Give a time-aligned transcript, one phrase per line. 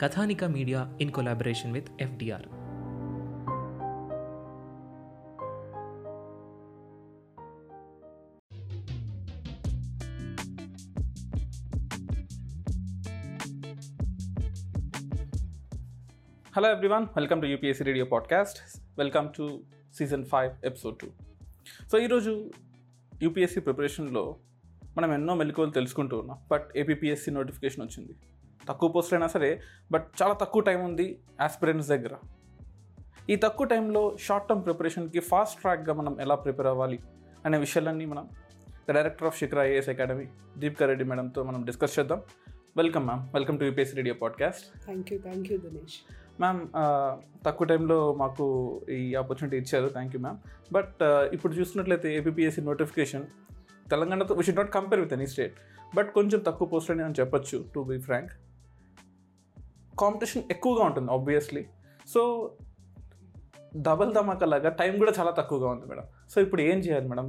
[0.00, 2.42] Kathanika media in collaboration with FDR.
[2.42, 2.70] Hello
[16.70, 18.58] everyone welcome to UPSC radio podcast
[18.98, 19.60] welcome to
[19.94, 21.06] season five episode two
[21.92, 22.50] so ఈరోజు
[23.22, 24.36] UPSC ప్రిపరేషన్లో
[24.96, 28.16] మనం ఎన్నో మెలకువలు తెలుసుకుంటూ ఉన్నాం బట్ ఏపీఎస్సీ నోటిఫికేషన్ వచ్చింది.
[28.70, 29.50] తక్కువ పోస్ట్ అయినా సరే
[29.92, 31.06] బట్ చాలా తక్కువ టైం ఉంది
[31.46, 32.14] ఆస్పిరెంట్స్ దగ్గర.
[33.32, 36.98] ఈ తక్కువ టైంలో షార్ట్ టర్మ్ ప్రిపరేషన్కి ఫాస్ట్ ట్రాక్గా మనం ఎలా ప్రిపేర్ అవ్వాలి
[37.46, 38.24] అనే విషయాలన్నీ మనం
[38.86, 40.26] the director of Shikhar IAS academy
[40.62, 42.20] Deepika Reddy మేడంతో మనం డిస్కస్ చేద్దాం.
[42.80, 45.96] Welcome ma'am welcome to UPSC radio podcast thank you thank you Dinesh
[46.42, 46.60] ma'am
[47.46, 48.44] తక్కువ టైంలో మాకు
[48.98, 49.88] ఈ ఆపర్చునిటీ ఇచ్చారు.
[49.96, 50.38] థ్యాంక్ యూ మ్యామ్
[50.72, 51.02] బట్
[51.36, 53.24] ఇప్పుడు చూస్తున్నట్లయితే ఏపీఎస్సీ నోటిఫికేషన్
[53.90, 55.56] తెలంగాణతో we should not compare with any state
[55.94, 58.32] but కొంచెం తక్కువ పోస్ట్ అని నేను చెప్పొచ్చు టు బీ ఫ్రాంక్
[60.04, 61.62] కాంపిటీషన్ ఎక్కువగా ఉంటుంది ఆబ్వియస్లీ
[62.14, 62.22] సో
[63.88, 66.06] డబల్ ధమాకా లాగా టైం కూడా చాలా తక్కువగా ఉంది మేడం.
[66.32, 67.26] సో ఇప్పుడు ఏం చేయాలి madam?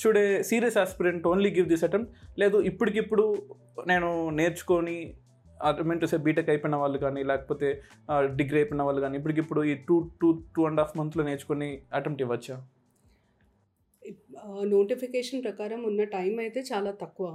[0.00, 3.24] Should a serious aspirant only give this attempt లేదు ఇప్పటికిప్పుడు
[3.90, 4.08] నేను
[4.40, 4.96] నేర్చుకొని
[5.88, 7.68] మీన్ టు సే బీటెక్ అయిపోయిన వాళ్ళు కానీ లేకపోతే
[8.38, 12.56] డిగ్రీ అయిపోయిన వాళ్ళు కానీ ఇప్పటికిప్పుడు ఈ two two two and half మంత్లో నేర్చుకొని అటెంప్ట్ ఇవ్వచ్చా?
[14.74, 17.28] నోటిఫికేషన్ ప్రకారం ఉన్న టైం అయితే చాలా తక్కువ.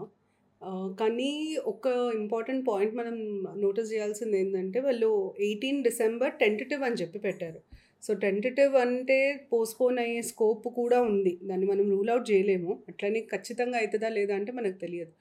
[1.00, 1.32] కానీ
[1.72, 1.88] ఒక
[2.22, 3.16] ఇంపార్టెంట్ పాయింట్ మనం
[3.64, 5.10] నోటీస్ చేయాల్సింది ఏంటంటే వాళ్ళు
[5.48, 7.60] ఎయిటీన్ డిసెంబర్ టెంటేటివ్ అని చెప్పి పెట్టారు.
[8.06, 9.18] సో టెంటేటివ్ అంటే
[9.52, 11.34] పోస్ట్పోన్ అయ్యే స్కోప్ కూడా ఉంది.
[11.44, 12.72] దాన్ని మనం రూల్ అవుట్ చేయలేము.
[12.90, 15.14] అట్లనే ఖచ్చితంగా అవుతుందా లేదా అంటే మనకు తెలియదు.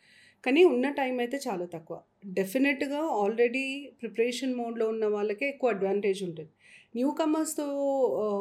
[0.44, 1.96] కానీ ఉన్న టైం అయితే చాలా తక్కువ.
[2.38, 3.64] డెఫినెట్గా ఆల్రెడీ
[4.02, 6.50] ప్రిపరేషన్ మోడ్లో ఉన్న వాళ్ళకే ఎక్కువ అడ్వాంటేజ్ ఉంటుంది.
[6.96, 7.64] న్యూ కమర్స్తో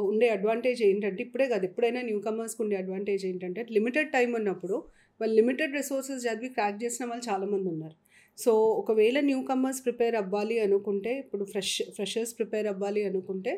[0.10, 1.66] ఉండే అడ్వాంటేజ్ ఏంటంటే ఇప్పుడే కాదు.
[1.70, 4.78] ఎప్పుడైనా న్యూ కమర్స్కి ఉండే అడ్వాంటేజ్ ఏంటంటే లిమిటెడ్ టైం ఉన్నప్పుడు
[5.22, 7.96] వాళ్ళు లిమిటెడ్ రిసోర్సెస్ చదివి క్రాక్ చేసిన వాళ్ళు చాలామంది ఉన్నారు.
[8.38, 13.54] సో ఒకవేళ న్యూ కమర్స్ ప్రిపేర్ అవ్వాలి అనుకుంటే ఇప్పుడు ఫ్రెష్ ఫ్రెషర్స్ ప్రిపేర్ అవ్వాలి అనుకుంటే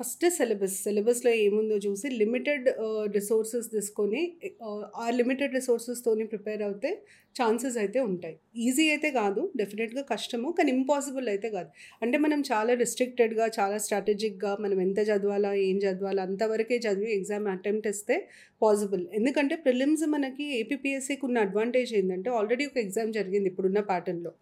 [0.00, 2.66] ఫస్ట్ సిలబస్ సిలబస్లో ఏముందో చూసి లిమిటెడ్
[3.14, 6.90] రిసోర్సెస్ uh, తీసుకొని uh, ఆ, ఆ లిమిటెడ్ రిసోర్సెస్తోని ప్రిపేర్ అవుతే
[7.36, 8.34] ఛాన్సెస్ అయితే ఉంటాయి.
[8.66, 11.70] ఈజీ అయితే కాదు డెఫినెట్గా కష్టము కానీ ఇంపాసిబుల్ అయితే కాదు.
[12.02, 17.88] అంటే మనం చాలా రిస్ట్రిక్టెడ్గా చాలా స్ట్రాటజిక్గా మనం ఎంత చదవాలా ఏం చదవాలా అంతవరకే చదివి ఎగ్జామ్ అటెంప్ట్
[17.92, 18.16] ఇస్తే
[18.62, 24.32] పాసిబుల్ ఎందుకంటే ప్రిలిమ్స్ మనకి ఏపీపీఎస్సీకి ఉన్న అడ్వాంటేజ్ ఏంటంటే ఆల్రెడీ ఒక ఎగ్జామ్ జరిగింది ఇప్పుడున్న ప్యాటర్న్లో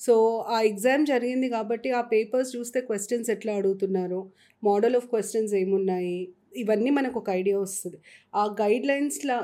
[0.00, 0.14] సో
[0.54, 4.20] ఆ ఎగ్జామ్ జరిగింది కాబట్టి ఆ పేపర్స్ చూస్తే క్వశ్చన్స్ ఎట్లా అడుగుతున్నారు
[4.62, 6.16] మోడల్ ఆఫ్ క్వశ్చన్స్ ఏమున్నాయి
[6.62, 7.98] ఇవన్నీ మనకు ఒక ఐడియా వస్తుంది.
[8.34, 9.36] ఆ గైడ్ లైన్స్లా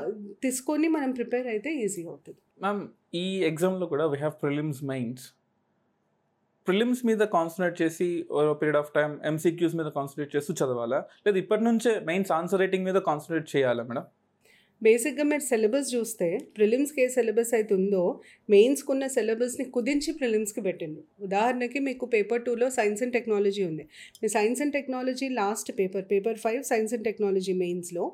[0.43, 2.39] తీసుకొని మనం ప్రిపేర్ అయితే ఈజీ అవుతుంది.
[2.61, 2.83] మ్యామ్
[3.13, 5.25] ఈ ఎగ్జామ్లో కూడా we have prelims minds
[6.67, 8.07] prelims మీద కాన్సన్ట్రేట్ చేసి
[8.59, 10.99] పీరియడ్ ఆఫ్ టైం ఎంసీక్యూస్ మీద కాన్సన్ట్రేట్ చేస్తూ చదవాలా?
[11.25, 14.05] లేదా ఇప్పటి నుంచే మెయిన్స్ ఆన్సర్ రైటింగ్ మీద కాన్సన్ట్రేట్ చేయాలా మేడం?
[14.81, 16.27] బేసిక్గా మీరు సిలబస్ చూస్తే
[16.57, 18.03] ప్రిలిమ్స్కి ఏ సిలబస్ అయితే ఉందో
[18.53, 23.83] మెయిన్స్కి ఉన్న సిలబస్ని కుదించి ప్రిలిమ్స్కి పెట్టిండు ఉదాహరణకి మీకు పేపర్ టూలో సైన్స్ అండ్ టెక్నాలజీ ఉంది.
[24.21, 28.05] మీ science and technology last paper paper five science and technology మెయిన్స్లో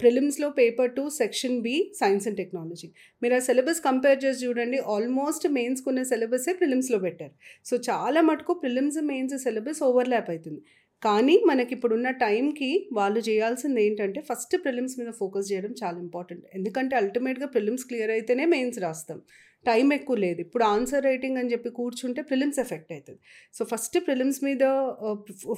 [0.00, 2.88] ప్రిలిమ్స్లో paper two section B science and technology
[3.22, 7.34] మీరు ఆ సిలబస్ కంపేర్ చేసి చూడండి ఆల్మోస్ట్ మెయిన్స్ ఉన్న సిలబసే ప్రిలిమ్స్లో పెట్టారు.
[7.64, 10.62] సో చాలా మటుకు ప్రిలిమ్స్ మెయిన్స్ సిలబస్ ఓవర్లాప్ అవుతుంది
[11.02, 16.96] కానీ మనకి ఇప్పుడున్న టైంకి వాళ్ళు చేయాల్సింది ఏంటంటే ఫస్ట్ ప్రిలిమ్స్ మీద ఫోకస్ చేయడం చాలా ఇంపార్టెంట్ ఎందుకంటే
[16.96, 19.18] అల్టిమేట్గా ప్రిలిమ్స్ క్లియర్ అయితేనే మెయిన్స్ రాస్తాం.
[19.68, 20.38] టైం ఎక్కువ లేదు.
[20.44, 23.20] ఇప్పుడు ఆన్సర్ రైటింగ్ అని చెప్పి కూర్చుంటే ప్రిలిమ్స్ ఎఫెక్ట్ అవుతుంది
[23.56, 24.64] సో ఫస్ట్ ప్రిలిమ్స్ మీద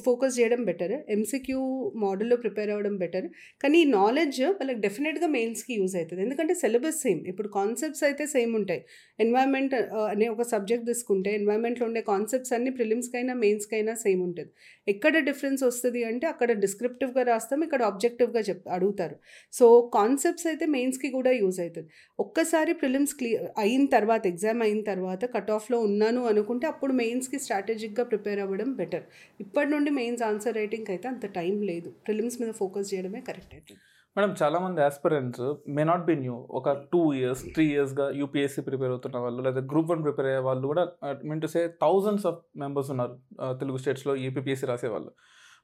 [0.06, 0.94] ఫోకస్ చేయడం బెటర్.
[1.16, 1.60] ఎంసీక్యూ
[2.04, 3.26] మోడల్లో ప్రిపేర్ అవ్వడం బెటర్.
[3.62, 7.20] కానీ ఈ నాలెడ్జ్ వాళ్ళకి డెఫినెట్గా మెయిన్స్కి యూజ్ అవుతుంది ఎందుకంటే సిలబస్ సేమ్.
[7.32, 8.82] ఇప్పుడు కాన్సెప్ట్స్ అయితే సేమ్ ఉంటాయి.
[9.26, 9.76] ఎన్వైర్న్మెంట్
[10.14, 14.50] అనే ఒక సబ్జెక్ట్ తీసుకుంటే ఎన్వైర్న్మెంట్లో ఉండే కాన్సెప్ట్స్ అన్ని ప్రిలిమ్స్కైనా మెయిన్స్కైనా సేమ్ ఉంటుంది.
[14.92, 19.16] ఎక్కడ డిఫరెన్స్ వస్తుంది అంటే అక్కడ డిస్క్రిప్టివ్గా రాస్తాం ఇక్కడ ఆబ్జెక్టివ్గా చెప్ అడుగుతారు.
[19.54, 21.88] సో కాన్సెప్ట్స్ అయితే మెయిన్స్కి కూడా యూజ్ అవుతుంది
[22.18, 28.06] ఒక్కసారి ప్రిలిమ్స్ క్లియర్ అయిన తర్వాత ఎగ్జామ్ అయిన తర్వాత కట్ ఆఫ్లో ఉన్నాను అనుకుంటే అప్పుడు మెయిన్స్కి స్ట్రాటజిక్గా
[28.12, 29.04] ప్రిపేర్ అవ్వడం బెటర్
[29.46, 31.90] ఇప్పటి నుండి మెయిన్స్ ఆన్సర్ రైటింగ్కి అయితే అంత టైం లేదు.
[32.06, 33.80] ప్రిలిమ్స్ మీద ఫోకస్ చేయడమే కరెక్ట్ అవుతుంది
[34.16, 39.18] మేడం చాలామంది aspirants may not be new ఒక టూ ఇయర్స్ త్రీ ఇయర్స్గా యూపీఎస్సీ ప్రిపేర్ అవుతున్న
[39.18, 40.84] వాళ్ళు లేదా గ్రూప్ వన్ ప్రిపేర్ అయ్యే వాళ్ళు కూడా
[41.24, 43.14] mean to say thousands of members ఉన్నారు
[43.60, 45.10] తెలుగు స్టేట్స్లో ఏపీపీఎస్సీ రాసేవాళ్ళు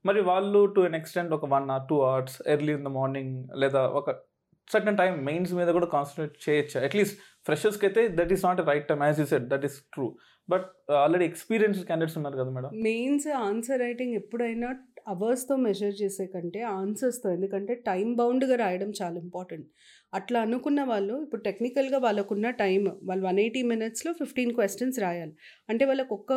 [0.05, 3.83] మరి వాళ్ళు టు ఎన్ ఎక్స్టెంట్ ఒక one or two hours early in the morning లేదా
[3.93, 4.11] ఒక
[4.71, 6.81] సర్టన్ టైం మెయిన్స్ మీద కూడా కాన్సన్ట్రేట్ చేయొచ్చు?
[6.81, 10.07] అట్లీస్ట్ ఫ్రెషర్స్కి అయితే that is not right time as you set that is true
[10.49, 12.71] but already experience candidates ఉన్నారు కదా మేడం?
[12.83, 14.71] మెయిన్స్ ఆన్సర్ రైటింగ్ ఎప్పుడైనా
[15.09, 19.67] అవర్స్తో మెజర్ చేసే కంటే ఆన్సర్స్తో ఎందుకంటే టైం బౌండ్గా రాయడం చాలా ఇంపార్టెంట్.
[20.15, 25.35] అట్లా అనుకున్న వాళ్ళు ఇప్పుడు టెక్నికల్గా వాళ్ళకున్న టైం వాళ్ళు వన్ ఎయిటీ మినిట్స్లో ఫిఫ్టీన్ క్వశ్చన్స్ రాయాలి.
[25.69, 26.33] అంటే వాళ్ళకి ఒక్క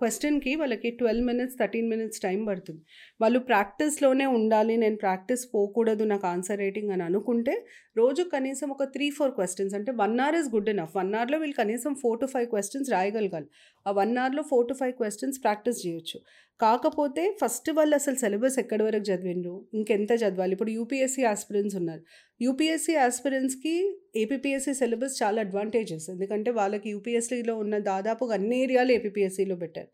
[0.00, 2.82] క్వశ్చన్కి వాళ్ళకి twelve minutes thirteen minutes time పడుతుంది.
[3.20, 7.66] వాళ్ళు ప్రాక్టీస్లోనే ఉండాలి నేను ప్రాక్టీస్ పోకూడదు నాకు ఆన్సర్ రైటింగ్ అని అనుకుంటే
[7.96, 11.54] రోజు కనీసం ఒక త్రీ ఫోర్ క్వశ్చన్స్ అంటే one hour is good enough one అవర్లో వీళ్ళు
[11.56, 13.46] కనీసం ఫోర్ టు ఫైవ్ క్వశ్చన్స్ రాయగలగాలి.
[13.86, 16.18] ఆ వన్ అవర్లో four to five questions practice చేయొచ్చు.
[16.60, 19.66] కాకపోతే ఫస్ట్ వాళ్ళు అసలు సిలబస్ ఎక్కడి వరకు చదివిండ్రు?
[19.74, 20.52] ఇంకెంత చదవాలి?
[20.52, 22.02] ఇప్పుడు యూపీఎస్సీ ఆస్పిరెంట్స్ ఉన్నారు.
[22.40, 23.74] యూపీఎస్సీ ఆస్పిరెంట్స్కి
[24.16, 29.90] ఏపీఎస్సీ సిలబస్ చాలా అడ్వాంటేజెస్ ఎందుకంటే వాళ్ళకి యూపీఎస్సీలో ఉన్న దాదాపుగా అన్ని ఏరియాలు ఏపీఎస్సీలో పెట్టారు.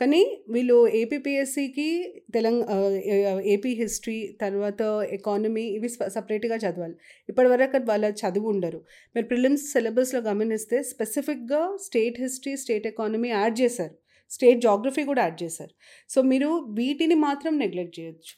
[0.00, 6.94] కానీ వీళ్ళు ఏపీఎస్సికి తెలంగాణ ఏపీ హిస్టరీ తర్వాత ఎకానమీ ఇవి సపరేట్గా చదవాలి.
[7.28, 8.84] ఇప్పటివరకు వాళ్ళ చదువు ఉండరు.
[9.16, 13.94] మీరు ప్రిలిమ్స్ సిలబస్లో గమనిస్తే స్పెసిఫిక్గా state history state economy add చేశారు.
[14.30, 15.74] స్టేట్ జాగ్రఫీ కూడా యాడ్ చేశారు.
[16.10, 16.48] సో మీరు
[16.78, 18.32] వీటిని మాత్రం నెగ్లెక్ట్ చేయొచ్చు.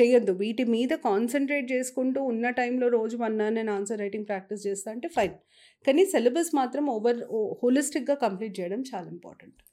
[0.00, 0.32] చేయొద్దు.
[0.32, 5.08] వీటి మీద కాన్సన్ట్రేట్ చేసుకుంటూ ఉన్న టైంలో రోజు వన్ అవర్ నేను ఆన్సర్ రైటింగ్ ప్రాక్టీస్ చేస్తా అంటే
[5.08, 5.34] ఫైన్.
[5.86, 7.20] కానీ సిలబస్ మాత్రం ఓవర్
[7.62, 9.71] హోలిస్టిక్గా కంప్లీట్ చేయడం చాలా ఇంపార్టెంట్.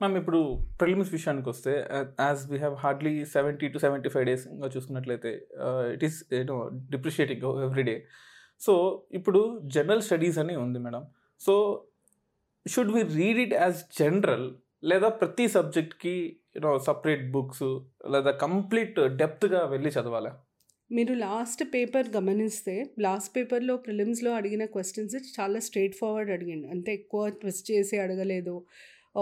[0.00, 0.40] మ్యామ్ ఇప్పుడు
[0.80, 1.72] ప్రిలిమ్స్ విషయానికి వస్తే
[2.20, 5.30] as we have hardly seventy two seventy five days ఇంకా చూసుకున్నట్లయితే
[5.94, 6.56] it is you know
[6.90, 7.96] depreciating everyday
[8.60, 11.04] so ఇప్పుడు జనరల్ స్టడీస్ అని ఉంది madam
[11.40, 11.54] so
[12.66, 14.54] should we read it as general
[14.84, 17.68] లేదా ప్రతి సబ్జెక్ట్కి యూనో సపరేట్ బుక్స్
[18.10, 20.32] లేదా కంప్లీట్ డెప్త్గా వెళ్ళి చదవాలా?
[20.90, 26.66] మీరు లాస్ట్ పేపర్ గమనిస్తే లాస్ట్ పేపర్లో ప్రిలిమ్స్లో అడిగిన క్వశ్చన్స్ చాలా స్ట్రైట్ ఫార్వర్డ్ అడిగిండు.
[26.68, 28.54] అంతే ఎక్కువ ట్విస్ట్ చేసి అడగలేదు.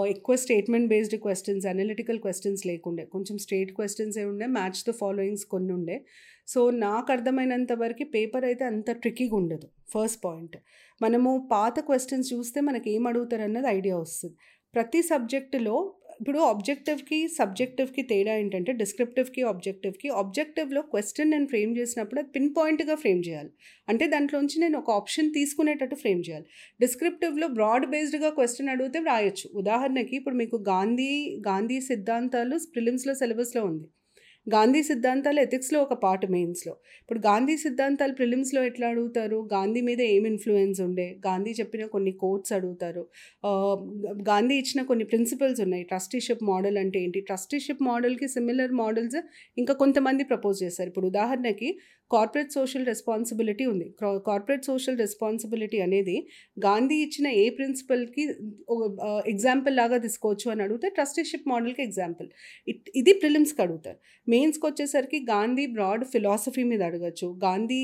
[0.06, 3.05] ఎక్కువ statement based questions analytical questions లేకుండే.
[3.05, 6.05] కొంచెం స్ట్రేట్ క్వశ్చన్స్ ఏ ఉండే మ్యాచ్ ద ఫాలోయింగ్స్ కొన్ని ఉండే.
[6.49, 9.67] సో నాకు అర్థమైనంత వరకు పేపర్ అయితే అంత ట్రిక్కీగా ఉండదు.
[9.94, 10.56] ఫస్ట్ పాయింట్
[11.02, 14.35] మనము పాత క్వశ్చన్స్ చూస్తే మనకి ఏం అడుగుతారు అన్నది ఐడియా వస్తుంది.
[14.75, 22.28] ప్రతి సబ్జెక్టులో ఇప్పుడు ఆబ్జెక్టివ్కి సబ్జెక్టివ్కి తేడా ఏంటంటే డిస్క్రిప్టివ్కి ఆబ్జెక్టివ్కి ఆబ్జెక్టివ్లో క్వశ్చన్ నేను ఫ్రేమ్ చేసినప్పుడు అది
[22.28, 23.50] పిన్ పాయింట్గా ఫ్రేమ్ చేయాలి.
[23.88, 26.46] అంటే దాంట్లోంచి నేను ఒక ఆప్షన్ తీసుకునేటట్టు ఫ్రేమ్ చేయాలి.
[26.81, 29.50] డిస్క్రిప్టివ్లో బ్రాడ్ బేస్డ్గా క్వశ్చన్ అడిగితే రాయొచ్చు.
[29.55, 31.11] ఉదాహరణకి ఇప్పుడు మీకు గాంధీ
[31.49, 33.87] గాంధీ సిద్ధాంతాలు ప్రిలిమ్స్లో సిలబస్లో ఉంది.
[34.46, 36.73] గాంధీ సిద్ధాంతాలు ఎథిక్స్లో ఒక పార్ట్ మెయిన్స్లో.
[37.00, 39.49] ఇప్పుడు గాంధీ సిద్ధాంతాలు ప్రిలిమ్స్లో ఎట్లా అడుగుతారు?
[39.52, 41.06] గాంధీ మీద ఏం ఇన్ఫ్లుయెన్స్ ఉండే?
[41.26, 43.06] గాంధీ చెప్పిన కొన్ని కోట్స్ అడుగుతారు.
[44.29, 45.85] గాంధీ ఇచ్చిన కొన్ని ప్రిన్సిపల్స్ ఉన్నాయి.
[45.85, 47.20] ట్రస్టీషిప్ మోడల్ అంటే ఏంటి?
[47.20, 49.19] ట్రస్టీషిప్ మోడల్కి సిమిలర్ మోడల్స్
[49.58, 50.88] ఇంకా కొంతమంది ప్రపోజ్ చేశారు.
[50.88, 51.70] ఇప్పుడు ఉదాహరణకి
[52.10, 53.86] కార్పొరేట్ సోషల్ రెస్పాన్సిబిలిటీ ఉంది.
[54.28, 56.16] కార్పొరేట్ సోషల్ రెస్పాన్సిబిలిటీ అనేది
[56.66, 58.24] గాంధీ ఇచ్చిన ఏ ప్రిన్సిపల్కి
[59.32, 62.28] ఎగ్జాంపుల్ లాగా తీసుకోవచ్చు అని అడిగితే ట్రస్టీషిప్ మోడల్కి ఎగ్జాంపుల్.
[63.00, 63.98] ఇది ప్రిలిమ్స్కి అడుగుతారు.
[64.26, 67.28] మెయిన్స్కి వచ్చేసరికి గాంధీ బ్రాడ్ ఫిలాసఫీ మీద అడగచ్చు.
[67.46, 67.80] గాంధీ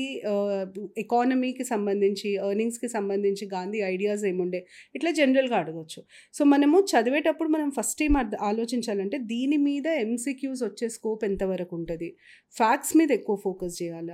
[1.03, 4.61] ఎకానమీకి సంబంధించి ఎర్నింగ్స్కి సంబంధించి గాంధీ ఐడియాస్ ఏముండే
[4.99, 6.01] ఇట్లా జనరల్గా అడగచ్చు.
[6.37, 12.09] సో మనము చదివేటప్పుడు మనం ఫస్ట్ ఏం అర్థ ఆలోచించాలంటే దీని మీద ఎంసీక్యూస్ వచ్చే స్కోప్ ఎంతవరకు ఉంటుంది?
[12.55, 14.10] ఫ్యాక్ట్స్ మీద ఎక్కువ ఫోకస్ చేయాలి.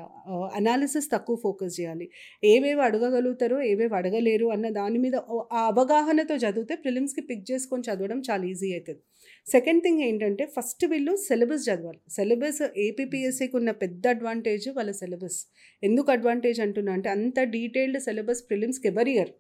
[0.59, 2.05] అనాలిసిస్ తక్కువ ఫోకస్ చేయాలి.
[2.53, 5.15] ఏవేవి అడగగలుగుతారో ఏవేవి అడగలేరు అన్న దాని మీద
[5.57, 9.01] ఆ అవగాహనతో చదివితే ప్రిలిమ్స్కి పిక్ చేసుకొని చదవడం చాలా ఈజీ అవుతుంది
[9.47, 11.99] సెకండ్ థింగ్ ఏంటంటే ఫస్ట్ వీళ్ళు సిలబస్ చదవాలి.
[12.17, 15.39] సిలబస్ ఏపీపీఎస్సీకి ఉన్న పెద్ద అడ్వాంటేజ్ వాళ్ళ సిలబస్
[15.83, 19.31] ఎందుకు అడ్వాంటేజ్ అంటున్నా అంటే అంత డీటెయిల్డ్ సిలబస్ ప్రిలిమ్స్కి ఎవరి ఇయర్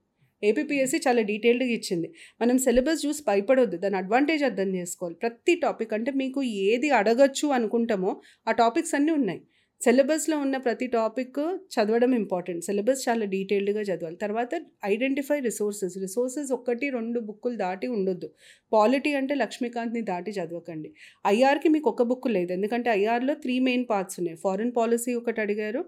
[0.43, 2.07] ఏపీపీఎస్సీ చాలా డీటెయిల్డ్గా ఇచ్చింది.
[2.41, 3.77] మనం సిలబస్ చూసి భయపడొద్దు.
[3.83, 5.15] దాని అడ్వాంటేజ్ అర్థం చేసుకోవాలి.
[5.23, 8.11] ప్రతి టాపిక్ అంటే మీకు ఏది అడగచ్చు అనుకుంటామో
[8.49, 9.41] ఆ టాపిక్స్ అన్నీ ఉన్నాయి.
[9.81, 11.39] సిలబస్లో ఉన్న ప్రతి టాపిక్
[11.73, 12.65] చదవడం ఇంపార్టెంట్.
[12.65, 14.15] సిలబస్ చాలా డీటెయిల్డ్గా చదవాలి.
[14.15, 14.49] తర్వాత
[14.85, 15.97] ఐడెంటిఫై రిసోర్సెస్.
[15.97, 18.29] రిసోర్సెస్ ఒకటి రెండు బుక్కులు దాటి ఉండొద్దు.
[18.75, 20.89] పాలిటీ అంటే లక్ష్మీకాంత్ని దాటి చదవకండి.
[21.33, 22.51] ఐఆర్కి మీకు ఒక బుక్ లేదు.
[22.57, 24.37] ఎందుకంటే ఐఆర్లో త్రీ మెయిన్ పార్ట్స్ ఉన్నాయి.
[24.45, 25.83] ఫారిన్ పాలసీ ఒకటి అడిగారు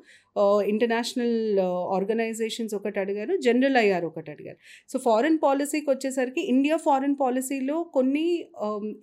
[0.71, 1.37] ఇంటర్నేషనల్
[1.95, 4.57] ఆర్గనైజేషన్స్ ఒకటి అడిగారు జనరల్ ఐఆర్ ఒకటి అడిగారు.
[4.91, 8.25] సో ఫారిన్ పాలసీకి వచ్చేసరికి ఇండియా ఫారిన్ పాలసీలో కొన్ని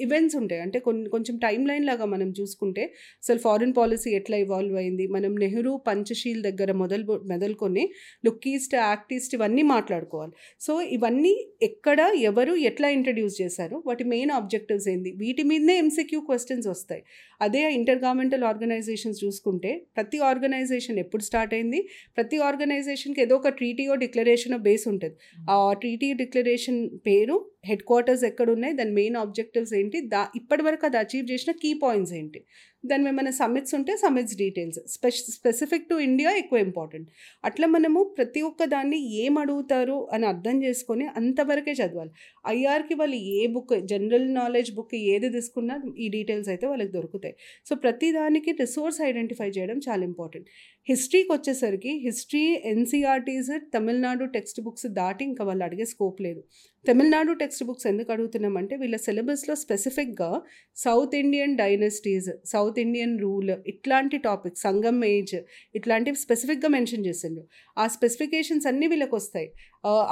[0.06, 0.60] ఈవెంట్స్ ఉంటాయి.
[0.66, 2.84] అంటే కొన్ని కొంచెం టైం లైన్ లాగా మనం చూసుకుంటే
[3.22, 5.06] అసలు ఫారిన్ పాలసీ ఎట్లా ఇవాల్వ్ అయింది?
[5.16, 7.84] మనం నెహ్రూ పంచశీల్ దగ్గర మొదలు మొదలుకొని
[8.26, 10.34] లుక్ ఈస్ట్ యాక్ట్ ఈస్ట్ ఇవన్నీ మాట్లాడుకోవాలి.
[10.66, 11.34] సో ఇవన్నీ
[11.68, 13.65] ఎక్కడ ఎవరు ఎట్లా ఇంట్రడ్యూస్ చేశారు?
[13.66, 15.10] చేశారో వాటి మెయిన్ ఆబ్జెక్టివ్స్ ఏంది?
[15.22, 17.02] వీటి మీదనే ఎంసీక్యూ క్వశ్చన్స్ వస్తాయి.
[17.40, 21.80] అదే ఇంటర్ గవర్నమెంటల్ ఆర్గనైజేషన్స్ చూసుకుంటే ప్రతి ఆర్గనైజేషన్ ఎప్పుడు స్టార్ట్ అయింది?
[22.16, 25.16] ప్రతి ఆర్గనైజేషన్కి ఏదో ఒక ట్రీటీయో డిక్లరేషన్ బేస్ ఉంటుంది.
[25.50, 30.00] ఆ ట్రీటీ డిక్లరేషన్ పేరు హెడ్ క్వార్టర్స్ ఎక్కడ ఉన్నాయి దాని మెయిన్ ఆబ్జెక్టివ్స్ ఏంటి?
[30.14, 32.40] దా ఇప్పటివరకు అది అచీవ్ చేసిన కీ పాయింట్స్ ఏంటి?
[32.90, 37.08] దాని ఏమైనా సమ్మిట్స్ ఉంటే సమ్మిట్స్ డీటెయిల్స్ స్పెష స్పెసిఫిక్ టు ఇండియా ఎక్కువ ఇంపార్టెంట్
[37.44, 42.12] అట్లా మనము ప్రతి ఒక్క దాన్ని ఏం అడుగుతారు అని అర్థం చేసుకొని అంతవరకే చదవాలి.
[42.54, 47.34] ఐఆర్కి వాళ్ళు ఏ బుక్ జనరల్ నాలెడ్జ్ బుక్ ఏది తీసుకున్నా ఈ డీటెయిల్స్ అయితే వాళ్ళకి దొరుకుతాయి.
[47.68, 50.48] సో ప్రతి దానికి రిసోర్స్ ఐడెంటిఫై చేయడం చాలా ఇంపార్టెంట్
[50.88, 56.40] హిస్టరీకి వచ్చేసరికి history NCERTs Tamil Nadu text books దాటి ఇంకా వాళ్ళు అడిగే స్కోప్ లేదు.
[56.84, 60.28] తమిళనాడు టెక్స్ట్ బుక్స్ ఎందుకు అడుగుతున్నామంటే వీళ్ళ సిలబస్లో స్పెసిఫిక్గా
[60.76, 65.34] south Indian dynasties south Indian rule ఇట్లాంటి టాపిక్స్ సంగమ్ ఏజ్
[65.78, 67.42] ఇట్లాంటివి స్పెసిఫిక్గా మెన్షన్ చేసిండు.
[67.82, 69.48] ఆ స్పెసిఫికేషన్స్ అన్నీ వీళ్ళకి వస్తాయి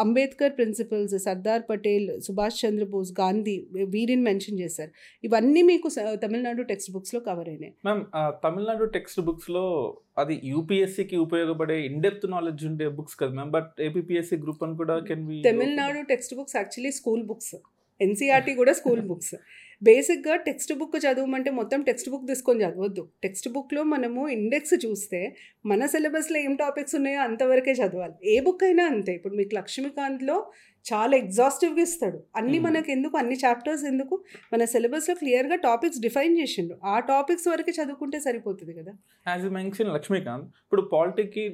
[0.02, 3.56] అంబేద్కర్ ప్రిన్సిపల్స్ సర్దార్ పటేల్ సుభాష్ చంద్రబోస్ గాంధీ
[3.94, 4.92] వీరిని మెన్షన్ చేశారు.
[5.25, 5.90] ఇవన్నీ మీకు
[6.25, 7.73] తమిళనాడు టెక్స్ట్ బుక్స్లో కవర్ అయినాయి.
[7.88, 8.02] మ్యామ్
[8.44, 9.64] తమిళనాడు టెక్స్ట్ బుక్స్లో
[10.23, 15.25] అది యూపీఎస్సీకి ఉపయోగపడే ఇన్డెప్త్ నాలెడ్జ్ ఉండే బుక్స్ కదా మ్యామ్ బట్ ఏపీఎస్సీ గ్రూప్ అని కూడా can
[15.30, 17.54] be Tamil Nadu text books actually school books.
[18.00, 19.35] NCERT కూడా స్కూల్ బుక్స్.
[19.86, 23.02] బేసిక్గా టెక్స్ట్ బుక్ చదవమంటే మొత్తం టెక్స్ట్ బుక్ తీసుకొని చదవద్దు.
[23.22, 25.20] టెక్స్ట్ బుక్లో మనము ఇండెక్స్ చూస్తే
[25.66, 28.14] మన సిలబస్లో ఏం టాపిక్స్ ఉన్నాయో అంతవరకే చదవాలి.
[28.34, 29.12] ఏ బుక్ అయినా అంతే.
[29.12, 30.36] ఇప్పుడు మీకు లక్ష్మీకాంత్లో
[30.92, 32.18] చాలా ఎగ్జాస్టివ్గా ఇస్తాడు.
[32.36, 32.58] అన్ని.
[32.58, 33.14] మనకు ఎందుకు?
[33.16, 34.14] అన్ని చాప్టర్స్ ఎందుకు?
[34.52, 36.74] మన సిలబస్లో క్లియర్గా టాపిక్స్ డిఫైన్ చేసిండు.
[36.84, 38.92] ఆ టాపిక్స్ వరకే చదువుకుంటే సరిపోతుంది కదా.
[39.28, 41.46] యాజ్ యూ మెన్షన్ లక్ష్మీకాంత్ ఇప్పుడు పాలిటిక్కి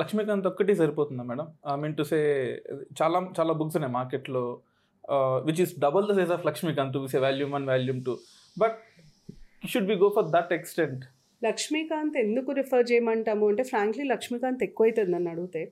[0.00, 1.46] లక్ష్మీకాంత్ ఒక్కటి సరిపోతుందా madam?
[1.72, 2.18] I mean to say
[3.02, 4.46] చాలా చాలా బుక్స్ ఉన్నాయి మార్కెట్లో.
[5.46, 8.14] Which is double the size of Laxmikanth to say volume one volume two
[8.56, 8.76] but
[9.66, 11.02] should be go for that extent
[11.42, 15.62] Laxmikanth ఎందుకు రిఫర్ చేయమంటాము అంటే frankly Lakshmikanth ఎక్కువ అవుతుంది నన్ను అడిగితే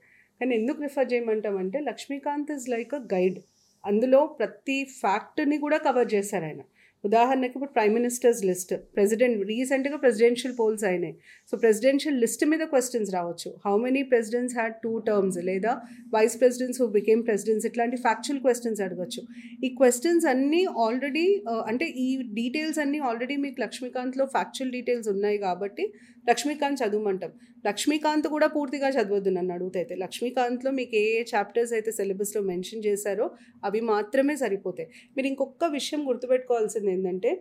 [0.40, 3.38] కానీ ఎందుకు refer చేయమంటామంటే Laxmikanth is like a guide
[3.84, 6.62] అందులో ప్రతి ఫ్యాక్ట్ని కూడా కవర్ చేశారు ఆయన.
[7.08, 11.14] ఉదాహరణకి ఇప్పుడు ప్రైమ్ మినిస్టర్స్ లిస్ట్ ప్రెసిడెంట్ రీసెంట్గా ప్రెసిడెన్షియల్ పోల్స్ అయినాయి.
[11.50, 13.50] సో ప్రెసిడెన్షియల్ లిస్ట్ మీద క్వశ్చన్స్ రావచ్చు.
[13.66, 15.75] How many presidents had two terms లేదా
[16.16, 19.23] vice presidents who became presidents ఇట్లాంటి ఫ్యాక్చువల్ క్వశ్చన్స్ అడగచ్చు.
[19.66, 22.08] ఈ క్వశ్చన్స్ అన్నీ ఆల్రెడీ uh, అంటే ఈ
[22.40, 25.87] డీటెయిల్స్ అన్నీ ఆల్రెడీ మీకు లక్ష్మీకాంత్లో ఫ్యాక్చువల్ డీటెయిల్స్ ఉన్నాయి కాబట్టి
[26.28, 27.32] లక్ష్మీకాంత్ చదవమంటాం.
[27.66, 29.94] లక్ష్మీకాంత్ కూడా పూర్తిగా చదవద్దు నన్ను అడుగుతైతే.
[29.94, 33.26] లక్ష్మీకాంత్లో మీకు ఏ చాప్టర్స్ అయితే సిలబస్లో మెన్షన్ చేశారో
[33.64, 34.88] అవి మాత్రమే సరిపోతాయి.
[35.16, 37.32] మీరు ఇంకొక విషయం గుర్తుపెట్టుకోవాల్సింది ఏంటంటే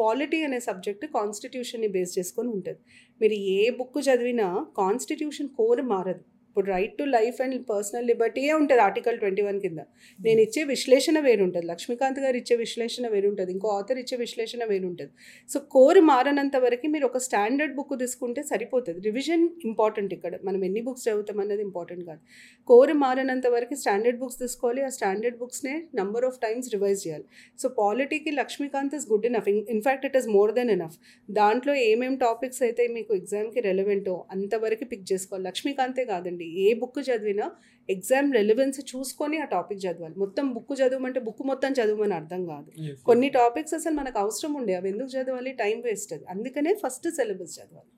[0.00, 2.80] పాలిటీ అనే సబ్జెక్ట్ కాన్స్టిట్యూషన్ని బేస్ చేసుకొని ఉంటుంది.
[3.20, 4.46] మీరు ఏ బుక్ చదివినా
[4.78, 6.22] కాన్స్టిట్యూషన్ కోర్ మారదు.
[6.52, 9.80] ఇప్పుడు right to life and personal లిబర్టీయే ఉంటుంది ఆర్టికల్ ట్వంటీ వన్ కింద.
[10.18, 11.66] నేను ఇచ్చే విశ్లేషణ వేరుంటుంది.
[11.70, 13.50] లక్ష్మీకాంత్ గారు ఇచ్చే విశ్లేషణ వేరుంటుంది.
[13.56, 15.12] ఇంకో ఆథర్ ఇచ్చే విశ్లేషణ వేరుంటుంది.
[15.52, 19.00] సో కోర్ మారనంత వరకు మీరు ఒక స్టాండర్డ్ బుక్ తీసుకుంటే సరిపోతుంది.
[19.08, 20.34] రివిజన్ ఇంపార్టెంట్ ఇక్కడ.
[20.48, 22.20] మనం ఎన్ని బుక్స్ చదువుతాం అన్నది ఇంపార్టెంట్ కాదు.
[22.68, 24.82] కోర్ మారనంత వరకు స్టాండర్డ్ బుక్స్ తీసుకోవాలి.
[24.88, 27.26] ఆ స్టాండర్డ్ బుక్స్నే నంబర్ ఆఫ్ టైమ్స్ రివైజ్ చేయాలి.
[27.62, 32.62] So పాలిటీకి Laxmikanth is good enough in fact it is more than enough దాంట్లో ఏమేం టాపిక్స్
[32.68, 35.44] అయితే మీకు ఎగ్జామ్కి రెలవెంటో అంతవరకు పిక్ చేసుకోవాలి.
[35.50, 36.41] లక్ష్మీకాంతే కాదండి.
[36.64, 37.46] ఏ బుక్ చదివినా
[37.88, 40.14] ఎగ్జామ్ రెలవెన్స్ చూసుకొని ఆ టాపిక్ చదవాలి.
[40.14, 42.70] మొత్తం బుక్ చదవమంటే బుక్ మొత్తం చదవమని అర్థం కాదు.
[43.04, 45.52] కొన్ని టాపిక్స్ అసలు మనకు అవసరం ఉండే అవి ఎందుకు చదవాలి?
[45.52, 46.24] టైం వేస్ట్ అది.
[46.24, 47.90] అందుకనే ఫస్ట్ సిలబస్ చదవాలి.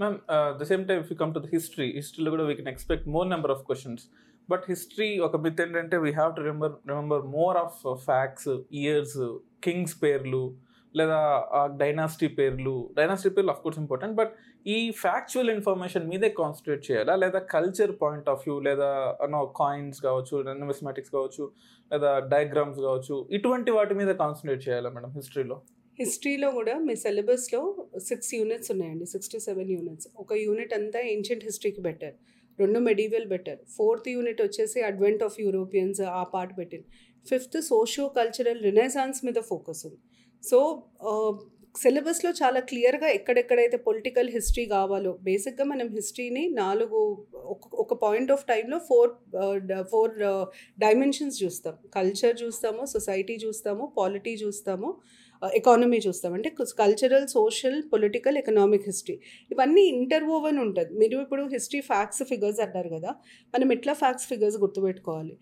[0.00, 0.16] Ma'am
[0.60, 3.28] the same time if you come to the history హిస్టరీలో కూడా we can expect more
[3.30, 4.04] number of questions
[4.50, 9.18] but history ఒక మిత్ ఏంటంటే we have to remember remember more of facts years
[9.64, 10.42] kings పేర్లు
[10.96, 11.18] లేదా
[11.76, 12.90] dynasty పేర్లు.
[12.96, 14.32] Dynasty పేర్లు of course important but
[14.66, 17.16] ఈ factual information మీదే కాన్సన్ట్రేట్ చేయాలా?
[17.16, 18.88] లేదా కల్చర్ పాయింట్ ఆఫ్ వ్యూ లేదా
[19.28, 21.44] నో కాయిన్స్ కావచ్చు న్యూమిస్మాటిక్స్ కావచ్చు
[21.90, 25.62] లేదా డయాగ్రామ్స్ కావచ్చు ఇటువంటి వాటి మీద కాన్సన్ట్రేట్ చేయాలా మేడం హిస్టరీలో
[25.98, 27.60] హిస్టరీలో కూడా మీ సిలబస్లో
[27.98, 32.14] సిక్స్ యూనిట్స్ ఉన్నాయండి సిక్స్ టు సెవెన్ యూనిట్స్ ఒక యూనిట్ అంతా ఏన్షియంట్ హిస్టరీకి బెటర్
[32.58, 36.86] రెండు మెడీవియల్ బెటర్ ఫోర్త్ యూనిట్ వచ్చేసి అడ్వెంట్ ఆఫ్ యూరోపియన్స్ ఆ పార్ట్ పెట్టింది
[37.26, 40.00] ఫిఫ్త్ సోషియో కల్చరల్ రినైజాన్స్ మీద ఫోకస్ ఉంది.
[40.44, 40.58] సో
[41.00, 41.32] uh,
[41.74, 47.00] సిలబస్లో చాలా క్లియర్గా ఎక్కడెక్కడైతే పొలిటికల్ హిస్టరీ కావాలో బేసిక్గా మనం హిస్టరీని నాలుగు
[47.34, 49.12] ఒక ఒక పాయింట్ ఆఫ్ టైంలో ఫోర్
[49.92, 50.14] ఫోర్
[50.84, 51.74] డైమెన్షన్స్ చూస్తాం.
[51.96, 54.90] కల్చర్ చూస్తాము సొసైటీ చూస్తాము పాలిటీ చూస్తాము
[55.42, 56.32] ఎకానమీ చూస్తాం.
[56.34, 59.16] అంటే cultural social political economic history.
[59.50, 60.92] ఇవన్నీ ఇంటర్వోవన్ ఉంటుంది.
[60.98, 63.10] మీరు ఇప్పుడు హిస్టరీ ఫ్యాక్ట్స్ ఫిగర్స్ అంటారు కదా
[63.54, 65.34] మనం ఎట్లా ఫ్యాక్ట్స్ ఫిగర్స్ గుర్తుపెట్టుకోవాలి?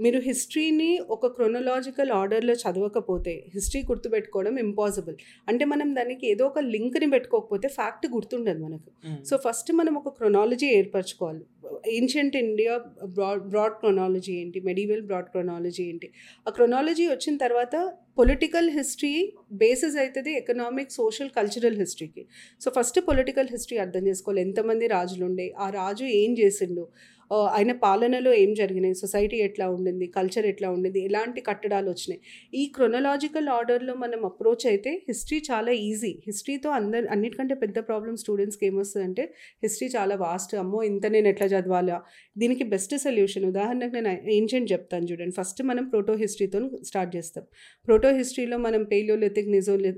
[0.00, 5.16] మీరు హిస్టరీని ఒక క్రొనలాజికల్ ఆర్డర్లో చదవకపోతే హిస్టరీ గుర్తుపెట్టుకోవడం ఇంపాసిబుల్
[5.48, 8.90] అంటే మనం దానికి ఏదో ఒక లింక్ని పెట్టుకోకపోతే ఫ్యాక్ట్ గుర్తుండదు మనకు.
[9.24, 11.44] సో ఫస్ట్ మనం ఒక chronology ఏర్పరచుకోవాలి.
[11.88, 14.60] Ancient India broad broad chronology ఏంటి?
[14.60, 16.12] మెడివల్ బ్రాడ్ క్రొనాలజీ ఏంటి?
[16.48, 22.26] ఆ క్రొనాలజీ వచ్చిన తర్వాత పొలిటికల్ హిస్టరీ బేసిస్ అవుతుంది ఎకనామిక్ సోషల్ కల్చరల్ హిస్టరీకి
[22.60, 24.42] సో ఫస్ట్ పొలిటికల్ హిస్టరీ అర్థం చేసుకోవాలి.
[24.42, 26.88] ఎంతమంది రాజులు ఉండే ఆ రాజు ఏం చేసిండు?
[27.34, 28.94] ఆయన పాలనలో ఏం జరిగినాయి?
[28.94, 30.06] సొసైటీ ఎట్లా ఉండింది?
[30.06, 31.04] కల్చర్ ఎట్లా ఉండింది?
[31.04, 32.20] ఎలాంటి కట్టడాలు వచ్చినాయి?
[32.54, 36.22] ఈ క్రొనలాజికల్ ఆర్డర్లో మనం అప్రోచ్ అయితే హిస్టరీ చాలా ఈజీ.
[36.26, 40.54] హిస్టరీతో అందరు అన్నిటికంటే పెద్ద ప్రాబ్లమ్ స్టూడెంట్స్కి ఏమొస్తుందంటే హిస్టరీ చాలా వాస్ట్.
[40.54, 42.02] అమ్మో ఇంత నేను ఎట్లా చదవాలా?
[42.38, 43.44] దీనికి బెస్ట్ సొల్యూషన్.
[43.44, 45.34] ఉదాహరణకు నేను ఏన్షియంట్ చెప్తాను చూడండి.
[45.42, 47.44] ఫస్ట్ మనం ప్రోటో హిస్టరీతో స్టార్ట్ చేస్తాం.
[47.86, 49.92] ప్రోటో హిస్టరీలో మనం పెయిలోలిథిక్ నిజోలి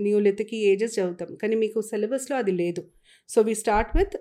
[0.00, 1.34] నియోలిథిక్ ఈ ఏజెస్ చదువుతాం.
[1.42, 2.84] కానీ మీకు సిలబస్లో అది లేదు.
[3.28, 4.14] So we start with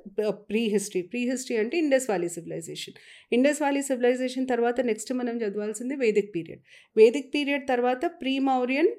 [0.69, 2.95] prehistory prehistory అంటే Indus valley civilisation
[3.31, 6.61] Indus valley civilisation తర్వాత నెక్స్ట్ మనం చదవాల్సింది వేదిక్ పీరియడ్
[6.95, 8.91] వేదిక్ పీరియడ్ తర్వాత ప్రీ మౌరియన్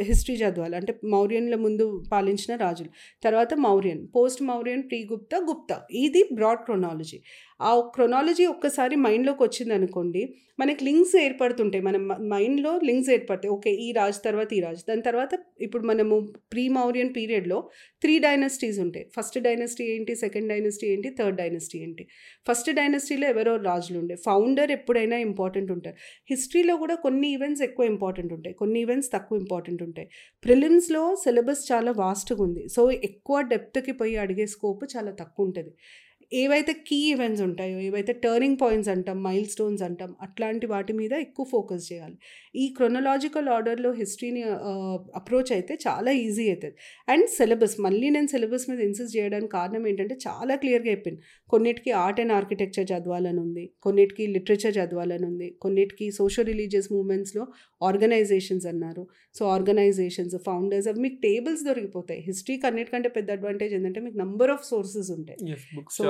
[0.00, 0.76] హిస్టరీ చదవాలి.
[0.76, 2.88] అంటే మౌర్యన్ల ముందు పాలించిన రాజులు.
[3.24, 5.82] తర్వాత మౌర్యన్ పోస్ట్ మౌర్యన్ ప్రీ గుప్తా గుప్తా.
[5.90, 7.20] ఇది బ్రాడ్ క్రొనాలజీ.
[7.62, 11.84] ఆ క్రొనాలజీ ఒక్కసారి మైండ్లోకి వచ్చింది అనుకోండి మనకి లింక్స్ ఏర్పడుతుంటాయి.
[11.84, 13.52] మన మైండ్లో లింక్స్ ఏర్పడతాయి.
[13.52, 14.82] ఓకే ఈ రాజు తర్వాత ఈ రాజు.
[14.88, 15.28] దాని తర్వాత
[15.60, 17.68] ఇప్పుడు మనము ప్రీ మౌర్యన్ పీరియడ్లో
[18.00, 19.06] త్రీ డైనస్టీస్ ఉంటాయి.
[19.20, 20.16] ఫస్ట్ డైనస్టీ ఏంటి?
[20.16, 21.10] సెకండ్ డైనస్టీ ఏంటి?
[21.10, 22.08] థర్డ్ డైనస్టీ ఏంటి?
[22.50, 24.16] ఫస్ట్ డైనస్టీలో ఎవరో రాజులు ఉండే.
[24.16, 25.96] ఫౌండర్ ఎప్పుడైనా ఇంపార్టెంట్ ఉంటారు.
[26.30, 28.54] హిస్టరీలో కూడా కొన్ని ఈవెంట్స్ ఎక్కువ ఇంపార్టెంట్ ఉంటాయి.
[28.54, 30.08] కొన్ని ఈవెంట్స్ తక్కువ ఇంపార్టెంట్ ఉంటాయి.
[30.44, 32.64] ప్రిలిమ్స్లో సిలబస్ చాలా వాస్ట్గా ఉంది.
[32.76, 35.74] సో ఎక్కువ డెప్త్కి పోయి అడిగే స్కోప్ చాలా తక్కువ ఉంటుంది.
[36.32, 41.44] ఏవైతే కీ ఈవెంట్స్ ఉంటాయో ఏవైతే టర్నింగ్ పాయింట్స్ అంటాం మైల్ స్టోన్స్ అంటాం అట్లాంటి వాటి మీద ఎక్కువ
[41.50, 42.16] ఫోకస్ చేయాలి.
[42.62, 44.42] ఈ క్రొనలాజికల్ ఆర్డర్లో హిస్టరీని
[45.20, 46.76] అప్రోచ్ అయితే చాలా ఈజీ అవుతుంది.
[47.08, 51.20] అండ్ సిలబస్ మళ్ళీ నేను సిలబస్ మీద ఇన్సిస్ట్ చేయడానికి కారణం ఏంటంటే చాలా క్లియర్గా చెప్పింది
[51.50, 53.64] కొన్నిటికి ఆర్ట్ అండ్ ఆర్కిటెక్చర్ చదవాలని ఉంది.
[53.86, 55.50] కొన్నిటికి లిటరేచర్ చదవాలని ఉంది.
[55.64, 57.44] కొన్నిటికి సోషల్ రిలీజియస్ మూమెంట్స్లో
[57.82, 59.06] ఆర్గనైజేషన్స్ అన్నారు.
[59.34, 62.20] సో ఆర్గనైజేషన్స్ ఫౌండర్స్ అవి మీకు టేబుల్స్ దొరికిపోతాయి.
[62.20, 65.38] హిస్టరీకి అన్నిటికంటే పెద్ద అడ్వాంటేజ్ ఏంటంటే మీకు నంబర్ ఆఫ్ సోర్సెస్ ఉంటాయి.
[65.90, 66.04] సో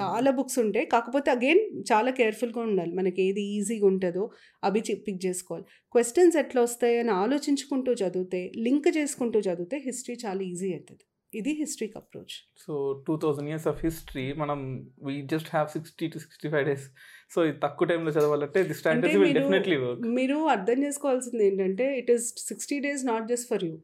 [0.00, 0.86] చాలా బుక్స్ ఉంటాయి.
[0.86, 1.62] కాకపోతే అగైన్
[1.92, 2.92] చాలా కేర్ఫుల్గా ఉండాలి.
[2.94, 4.30] మనకి ఏది ఈజీగా ఉంటుందో
[4.64, 5.64] అవి పిక్ చేసుకోవాలి.
[5.92, 11.04] క్వశ్చన్స్ ఎట్లా వస్తాయని ఆలోచించుకుంటూ చదివితే లింక్ చేసుకుంటూ చదివితే హిస్టరీ చాలా ఈజీ అవుతుంది.
[11.32, 12.34] ఇది హిస్టరీకి approach.
[12.62, 12.72] So
[13.06, 14.58] two thousand years of history మనం
[15.06, 16.86] we just have sixty to sixty five days
[17.30, 21.86] so ఇది తక్కువ టైంలో చదవాలంటే ది స్ట్రాటజీ విల్ మీరు- డెఫినెట్లీ వర్క్ మీరు అర్థం చేసుకోవాల్సింది ఏంటంటే
[22.00, 23.74] it is sixty days not just for you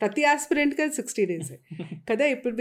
[0.00, 1.50] ప్రతి ఆస్పిరెంట్కి అది సిక్స్టీ డేస్
[2.08, 2.54] కదా ఇప్పుడు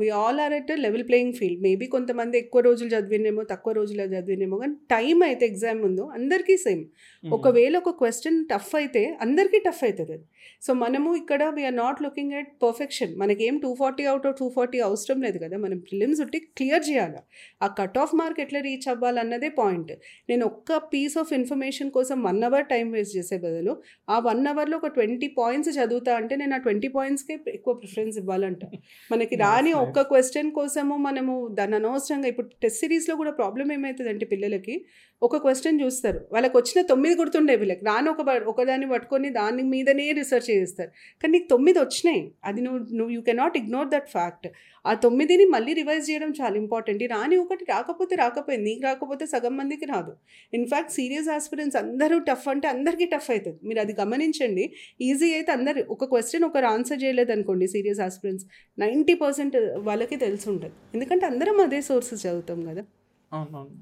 [0.00, 4.56] we all are at level playing field maybe కొంతమంది ఎక్కువ రోజులు చదివినేమో తక్కువ రోజులు చదివినేమో
[4.62, 6.82] కానీ టైం అయితే ఎగ్జామ్ ముందు అందరికీ సేమ్
[7.24, 10.26] ఒకవేళ ఒక క్వశ్చన్ టఫ్ అయితే అందరికీ టఫ్ అవుతుంది అది.
[10.62, 14.80] సో మనము ఇక్కడ we are not looking at perfection మనకేం two forty out of two forty
[14.80, 15.56] అవసరం లేదు కదా.
[15.56, 17.20] మనం ప్రిలిమ్స్ ఉట్టి క్లియర్ చేయాలి.
[17.62, 19.92] ఆ కట్ ఆఫ్ మార్క్ ఎట్లా రీచ్ అవ్వాలన్నదే పాయింట్
[20.30, 23.74] నేను ఒక్క పీస్ ఆఫ్ ఇన్ఫర్మేషన్ కోసం వన్ అవర్ టైం వేస్ట్ చేసే బదులు
[24.08, 28.64] ఆ వన్ అవర్లో ఒక ట్వంటీ పాయింట్స్ చదువుతా అంటే నేను ఆ ట్వంటీ పాయింట్స్కే ఎక్కువ ప్రిఫరెన్స్ ఇవ్వాలంట.
[29.12, 29.72] మనకి రాని.
[29.72, 34.74] ఒక్క క్వశ్చన్ కోసము మనము దాన్ని అనవసరంగా ఇప్పుడు టెస్ట్ సిరీస్లో కూడా ప్రాబ్లం ఏమవుతుందంటే పిల్లలకి
[35.22, 36.18] ఒక క్వశ్చన్ చూస్తారు.
[36.32, 38.20] వాళ్ళకి వచ్చిన తొమ్మిది గుర్తుండే వీళ్ళకి రాను ఒక
[38.52, 40.90] ఒకదాన్ని పట్టుకొని దాని మీదనే రీసెర్చ్ చేస్తారు
[41.22, 42.22] కానీ నీకు తొమ్మిది వచ్చినాయి.
[42.44, 44.48] అది నువ్వు నువ్వు you cannot ignore that fact
[44.84, 49.54] ఆ తొమ్మిదిని మళ్ళీ రివైజ్ చేయడం చాలా ఇంపార్టెంట్ ఈ రాని ఒకటి రాకపోతే రాకపోయింది నీకు రాకపోతే సగం
[49.56, 50.12] మందికి రాదు.
[50.52, 53.58] ఇన్ఫ్యాక్ట్ సీరియస్ ఆస్పిరెంట్స్ అందరూ టఫ్ అంటే అందరికీ టఫ్ అవుతుంది.
[53.68, 54.66] మీరు అది గమనించండి.
[55.00, 58.46] ఈజీ అయితే అందరు ఒక క్వశ్చన్ ఒకరు ఆన్సర్ చేయలేదు అనుకోండి సీరియస్ ఆస్పిరెంట్స్
[58.78, 59.56] నైంటీ పర్సెంట్
[59.88, 60.74] వాళ్ళకి తెలిసి ఉంటుంది.
[60.94, 62.84] ఎందుకంటే అందరం అదే సోర్సెస్ చదువుతాం కదా.
[63.32, 63.76] అవునవును.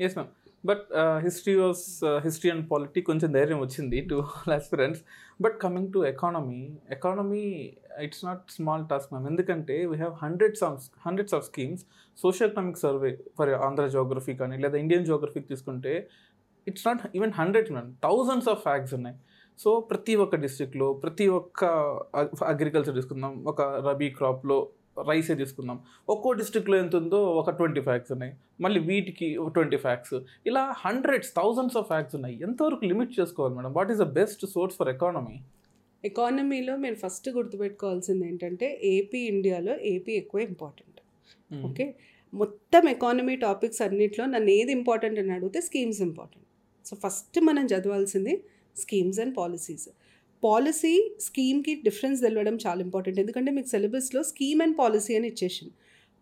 [0.00, 0.32] Yes ma'am
[0.68, 0.86] but
[1.24, 1.84] history was
[2.24, 4.16] history and polity కొంచెం ధైర్యం వచ్చింది to
[4.56, 5.02] aspirants
[5.44, 7.44] but coming to economy economy
[8.06, 11.84] it's not small task ma'am ఎందుకంటే we have hundreds of hundreds of schemes
[12.18, 15.94] social economic survey for Andhra geography కానీ లేదా Indian జోగ్రఫీకి తీసుకుంటే
[16.66, 19.16] it's not even hundred ma'am thousands of facts ఉన్నాయి.
[19.58, 21.64] So ప్రతి ఒక్క డిస్టిక్లో ప్రతి ఒక్క
[22.44, 23.32] అగ్రికల్చర్ తీసుకుందాం.
[23.46, 24.58] ఒక రబీ క్రాప్లో
[25.08, 25.78] రైసే తీసుకుందాం.
[26.08, 28.32] ఒక్కో డిస్ట్రిక్ట్లో ఎంత ఉందో ఒక ట్వంటీ ఫ్యాక్ట్స్ ఉన్నాయి.
[28.60, 30.14] మళ్ళీ వీటికి ట్వంటీ ఫ్యాక్ట్స్
[30.46, 32.42] ఇలా హండ్రెడ్స్ థౌజండ్స్ ఆఫ్ ఫ్యాక్ట్స్ ఉన్నాయి.
[32.42, 33.72] ఎంతవరకు లిమిట్ చేసుకోవాలి madam?
[33.72, 35.36] What is the best source for economy
[36.04, 40.98] ఎకానమీలో మీరు ఫస్ట్ గుర్తుపెట్టుకోవాల్సింది ఏంటంటే ఏపీ ఇండియాలో ఏపీ ఎక్కువ ఇంపార్టెంట్
[41.64, 41.94] ఓకే?
[42.32, 46.46] మొత్తం ఎకానమీ టాపిక్స్ అన్నిట్లో నన్ను ఏది ఇంపార్టెంట్ అని అడిగితే స్కీమ్స్ ఇంపార్టెంట్
[46.84, 48.34] సో ఫస్ట్ మనం చదవాల్సింది
[48.76, 49.88] స్కీమ్స్ అండ్ పాలసీస్
[50.44, 53.20] పాలసీ స్కీమ్కి డిఫరెన్స్ తెలవడం చాలా ఇంపార్టెంట్.
[53.20, 55.72] ఎందుకంటే మీకు సిలబస్లో స్కీమ్ అండ్ పాలసీ అని ఇచ్చేసింది.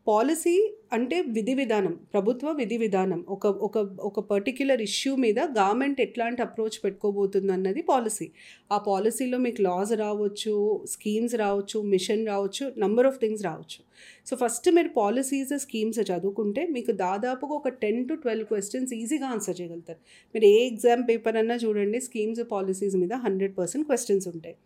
[0.07, 3.25] పాలసీ అంటే విధి విధానం ప్రభుత్వ విధి విధానం.
[3.29, 8.31] ఒక ఒక ఒక పర్టిక్యులర్ ఇష్యూ మీద గవర్నమెంట్ ఎట్లాంటి అప్రోచ్ పెట్టుకోబోతుంది అన్నది పాలసీ
[8.73, 10.55] ఆ పాలసీలో మీకు లాస్ రావచ్చు
[10.91, 13.81] స్కీమ్స్ రావచ్చు మిషన్ రావచ్చు నంబర్ ఆఫ్ థింగ్స్ రావచ్చు.
[14.27, 19.61] సో ఫస్ట్ మీరు పాలసీస్ స్కీమ్స్ చదువుకుంటే మీకు దాదాపుగా ఒక టెన్ టు ట్వెల్వ్ క్వశ్చన్స్ ఈజీగా ఆన్సర్
[19.61, 20.01] చేయగలుగుతారు.
[20.35, 24.57] మీరు ఏ ఎగ్జామ్ పేపర్ అన్నా చూడండి స్కీమ్స్ పాలసీస్ మీద హండ్రెడ్ పర్సెంట్ క్వశ్చన్స్ ఉంటాయి.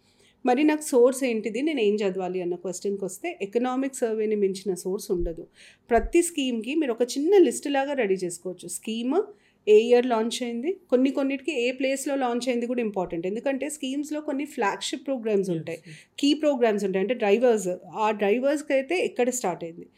[0.46, 1.62] మరి నాకు సోర్స్ ఏంటిది?
[1.62, 5.46] నేను ఏం చదవాలి అన్న క్వశ్చన్కి వస్తే ఎకనామిక్ సర్వేని మించిన సోర్స్ ఉండదు.
[5.90, 8.68] ప్రతి స్కీమ్కి మీరు ఒక చిన్న లిస్ట్ లాగా రెడీ చేసుకోవచ్చు.
[8.68, 9.22] స్కీమ్
[9.68, 10.80] ఏ ఇయర్ లాంచ్ అయింది?
[10.90, 15.78] కొన్ని కొన్నిటికి ఏ ప్లేస్లో లాంచ్ అయింది కూడా ఇంపార్టెంట్ ఎందుకంటే స్కీమ్స్లో కొన్ని ఫ్లాగ్షిప్ ప్రోగ్రామ్స్ ఉంటాయి.
[16.18, 17.02] కీ ప్రోగ్రామ్స్ ఉంటాయి.
[17.02, 19.88] అంటే డ్రైవర్స్ ఆ డ్రైవర్స్కి అయితే ఎక్కడ స్టార్ట్ అయింది?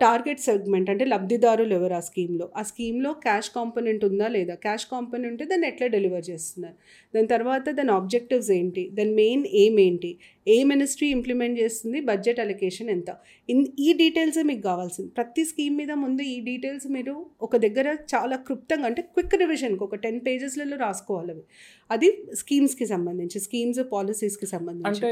[0.00, 4.54] టార్గెట్ సెగ్మెంట్ అంటే లబ్ధిదారులు ఎవరు ఆ స్కీమ్లో ఆ స్కీమ్లో క్యాష్ కాంపోనెంట్ ఉందా లేదా?
[4.54, 6.76] క్యాష్ కాంపోనెంట్ ఉంటే దాన్ని ఎట్లా డెలివర్ చేస్తున్నారు?
[7.14, 8.90] దాని తర్వాత దాని ఆబ్జెక్టివ్స్ ఏంటి?
[8.92, 10.10] దాని మెయిన్ ఏం ఏంటి?
[10.54, 13.10] ఏ మినిస్ట్రీ ఇంప్లిమెంట్ చేస్తుంది బడ్జెట్ అలొకేషన్ ఎంత?
[13.52, 15.08] ఇన్ ఈ డీటెయిల్స్ మీకు కావాల్సింది.
[15.18, 17.14] ప్రతి స్కీమ్ మీద ముందు ఈ డీటెయిల్స్ మీరు
[17.46, 21.44] ఒక దగ్గర చాలా క్లుప్తంగా అంటే క్విక్ రివిజన్కి ఒక టెన్ పేజెస్లలో రాసుకోవాలి అవి.
[21.90, 24.88] అది స్కీమ్స్కి సంబంధించి స్కీమ్స్ పాలసీస్కి సంబంధించి.
[24.90, 25.10] అంటే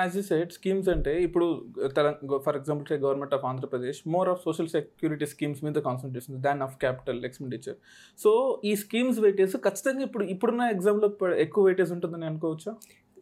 [0.00, 1.48] యాజ్ యూ సెడ్ స్కీమ్స్ అంటే ఇప్పుడు
[2.46, 7.20] for example government of Andhra Pradesh more of social security schemes మీద concentration than of capital
[7.30, 7.78] expenditure.
[8.18, 8.32] So
[8.70, 11.10] ఈ స్కీమ్స్ వెయిటేజ్ ఖచ్చితంగా ఇప్పుడు ఇప్పుడున్న ఎగ్జామ్లో
[11.46, 12.72] ఎక్కువ వెయిటేజ్ ఉంటుందని అనుకోవచ్చా?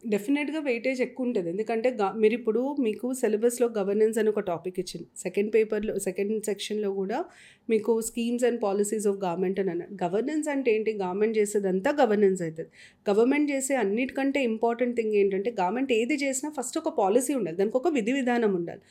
[0.07, 5.07] డెఫినెట్గా వెయిటేజ్ ఎక్కువ ఉంటుంది ఎందుకంటే మీరు ఇప్పుడు మీకు సిలబస్లో గవర్నెన్స్ అని ఒక టాపిక్ ఇచ్చింది.
[5.17, 7.17] సెకండ్ పేపర్లో సెకండ్ సెక్షన్లో కూడా
[7.69, 9.93] మీకు schemes and policies of government అని అన్నారు.
[10.03, 10.93] గవర్నెన్స్ అంటే ఏంటి?
[11.03, 12.69] గవర్నమెంట్ చేసేదంతా గవర్నెన్స్ అవుతుంది
[13.09, 17.57] గవర్నమెంట్ చేసే అన్నిటికంటే ఇంపార్టెంట్ థింగ్ ఏంటంటే గవర్నమెంట్ ఏది చేసినా ఫస్ట్ ఒక పాలసీ ఉండాలి.
[17.57, 18.81] దానికి ఒక విధి విధానం ఉండాలి.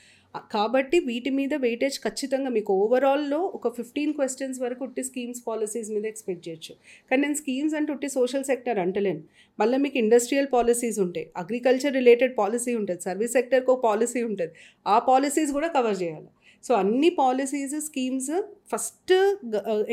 [0.52, 6.06] కాబట్టి వీటి మీద వెయిటేజ్ ఖచ్చితంగా మీకు ఓవరాల్లో ఒక ఫిఫ్టీన్ క్వశ్చన్స్ వరకు ఉట్టి స్కీమ్స్ పాలసీస్ మీద
[6.06, 6.74] ఎక్స్పెక్ట్ చేయొచ్చు.
[7.10, 9.22] కానీ నేను స్కీమ్స్ అంటే ఉట్టి సోషల్ సెక్టర్ అంటలేను.
[9.60, 11.30] మళ్ళీ మీకు ఇండస్ట్రియల్ పాలసీస్ ఉంటాయి.
[11.36, 13.00] అగ్రికల్చర్ రిలేటెడ్ పాలసీ ఉంటుంది.
[13.00, 14.52] సర్వీస్ సెక్టర్కి ఒక పాలసీ ఉంటుంది.
[14.86, 16.26] ఆ పాలసీస్ కూడా కవర్ చేయాలి.
[16.64, 19.12] సో అన్ని పాలసీస్ స్కీమ్స్ ఫస్ట్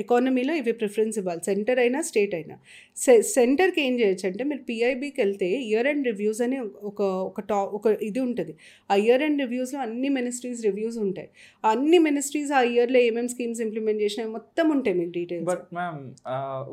[0.01, 1.41] ఎకానమీలో ఇవి ప్రిఫరెన్స్ ఇవ్వాలి.
[1.45, 2.55] సెంటర్ అయినా స్టేట్ అయినా.
[2.97, 6.57] సె సెంటర్కి ఏం చేయొచ్చు అంటే మీరు పిఐబికి వెళ్తే ఇయర్ అండ్ రివ్యూస్ అని
[6.89, 8.55] ఒక ఒక టా ఒక ఇది ఉంటుంది.
[8.91, 11.29] ఆ ఇయర్ అండ్ రివ్యూస్లో అన్ని మినిస్ట్రీస్ రివ్యూస్ ఉంటాయి.
[11.63, 16.01] ఆ అన్ని మినిస్ట్రీస్ ఆ ఇయర్లో ఏమేమి స్కీమ్స్ ఇంప్లిమెంట్ చేసినాయి మొత్తం ఉంటాయి మీకు details but ma'am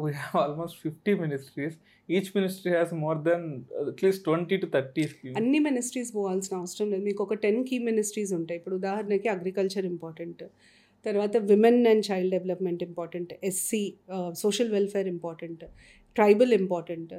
[0.05, 3.47] we have almost fifty ministries each ministry has more than
[3.91, 7.05] at least twenty to thirty schemes అన్ని మినిస్ట్రీస్ పోవాల్సిన అవసరం లేదు.
[7.09, 8.59] మీకు ఒక టెన్ కీ మినిస్ట్రీస్ ఉంటాయి.
[8.61, 10.45] ఇప్పుడు ఉదాహరణకి అగ్రికల్చర్ ఇంపార్టెంట్
[11.07, 13.83] తర్వాత women and child development important SC
[14.43, 15.65] social welfare important
[16.17, 17.13] tribal important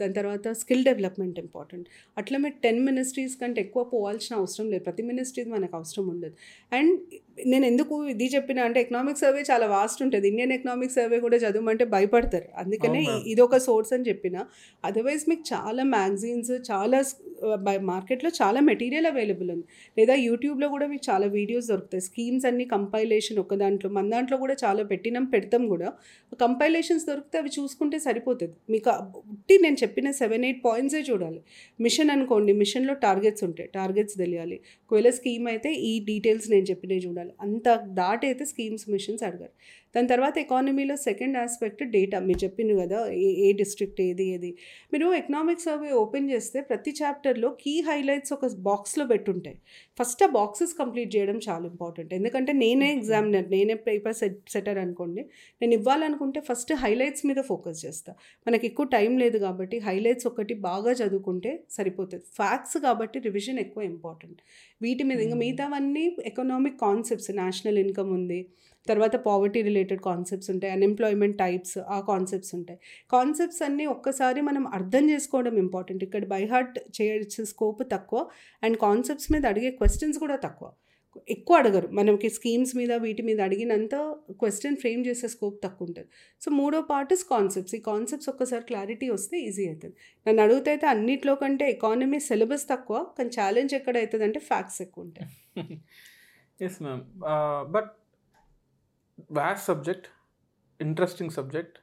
[0.00, 1.86] దాని తర్వాత స్కిల్ డెవలప్మెంట్ ఇంపార్టెంట్
[2.18, 4.82] అట్లా మీరు టెన్ మినిస్ట్రీస్ కంటే ఎక్కువ పోవాల్సిన అవసరం లేదు.
[4.84, 6.36] ప్రతి మినిస్ట్రీస్ మనకు అవసరం ఉండదు.
[6.72, 6.94] అండ్
[7.38, 10.28] నేను ఎందుకు ఇది చెప్పిన అంటే ఎకనామిక్ సర్వే చాలా వాస్ట్ ఉంటుంది.
[10.28, 12.48] ఇండియన్ ఎకనామిక్ సర్వే కూడా చదవమంటే భయపడతారు.
[12.56, 13.02] అందుకనే?
[13.26, 14.36] ఇది ఒక సోర్స్ అని చెప్పిన
[14.84, 17.00] అదర్వైజ్ మీకు చాలా మ్యాగజైన్స్ చాలా
[17.92, 19.66] మార్కెట్లో చాలా మెటీరియల్ అవైలబుల్ ఉంది.
[19.98, 22.00] లేదా యూట్యూబ్లో కూడా మీకు చాలా వీడియోస్ దొరుకుతాయి.
[22.00, 25.92] స్కీమ్స్ అన్ని కంపైలేషన్ ఒక దాంట్లో మన దాంట్లో కూడా చాలా పెట్టినాం పెడతాం కూడా.
[26.40, 28.54] కంపైలేషన్స్ దొరికితే అవి చూసుకుంటే సరిపోతుంది.
[28.70, 28.90] మీకు
[29.34, 31.40] ఉట్టి నేను చెప్పిన సెవెన్ ఎయిట్ పాయింట్సే చూడాలి.
[31.80, 33.68] మిషన్ అనుకోండి మిషన్లో టార్గెట్స్ ఉంటాయి.
[33.74, 34.60] టార్గెట్స్ తెలియాలి.
[34.90, 37.25] ఒకవేళ స్కీమ్ అయితే ఈ డీటెయిల్స్ నేను చెప్పినవి చూడాలి.
[37.40, 37.68] అంత
[38.00, 39.54] దాటైతే అయితే స్కీమ్స్ మిషన్స్ అడగారు.
[39.96, 44.50] దాని తర్వాత ఎకానమీలో సెకండ్ ఆస్పెక్ట్ డేటా మీరు చెప్పింది కదా ఏ ఏ డిస్ట్రిక్ట్ ఏది ఏది.
[44.92, 49.56] మీరు ఎకనామిక్ సర్వే ఓపెన్ చేస్తే ప్రతి చాప్టర్లో కీ హైలైట్స్ ఒక బాక్స్లో పెట్టుంటాయి.
[49.98, 55.24] ఫస్ట్ ఆ బాక్సెస్ కంప్లీట్ చేయడం చాలా ఇంపార్టెంట్ ఎందుకంటే నేనే ఎగ్జామినర్ నేనే పేపర్ సెట్ సెటర్ అనుకోండి
[55.60, 58.12] నేను ఇవ్వాలనుకుంటే ఫస్ట్ హైలైట్స్ మీద ఫోకస్ చేస్తా.
[58.46, 62.24] మనకి ఎక్కువ టైం లేదు కాబట్టి హైలైట్స్ ఒకటి బాగా చదువుకుంటే సరిపోతుంది.
[62.40, 64.40] ఫ్యాక్ట్స్ కాబట్టి రివిజన్ ఎక్కువ ఇంపార్టెంట్
[64.84, 68.40] వీటి మీద ఇంకా మిగతావన్నీ ఎకనామిక్ కాన్సెప్ట్స్ నేషనల్ ఇన్కమ్ ఉంది.
[68.90, 72.78] తర్వాత పావర్టీ రిలేటెడ్ కాన్సెప్ట్స్ ఉంటాయి అన్ఎంప్లాయ్మెంట్ టైప్స్ ఆ కాన్సెప్ట్స్ ఉంటాయి.
[73.16, 78.22] కాన్సెప్ట్స్ అన్నీ ఒక్కసారి మనం అర్థం చేసుకోవడం ఇంపార్టెంట్ ఇక్కడ బైహార్ట్ చేయాల్సిన స్కోప్ తక్కువ
[78.62, 80.68] అండ్ కాన్సెప్ట్స్ మీద అడిగే క్వశ్చన్స్ కూడా తక్కువ.
[81.34, 81.88] ఎక్కువ అడగరు.
[81.98, 83.94] మనకి స్కీమ్స్ మీద వీటి మీద అడిగినంత
[84.40, 86.08] క్వశ్చన్ ఫ్రేమ్ చేసే స్కోప్ తక్కువ ఉంటుంది.
[86.42, 89.94] సో మూడో పార్ట్ ఇస్ కాన్సెప్ట్స్ ఈ కాన్సెప్ట్స్ ఒక్కసారి క్లారిటీ వస్తే ఈజీ అవుతుంది
[90.26, 95.06] నన్ను అడిగితే అయితే అన్నిట్లో కంటే ఎకానమీ సిలబస్ తక్కువ కానీ ఛాలెంజ్ ఎక్కడ అవుతుంది అంటే ఫ్యాక్ట్స్ ఎక్కువ
[95.06, 95.28] ఉంటాయి.
[96.60, 97.02] Yes ma'am
[97.76, 97.90] but
[99.18, 100.06] vast subject?
[100.80, 101.76] Interesting subject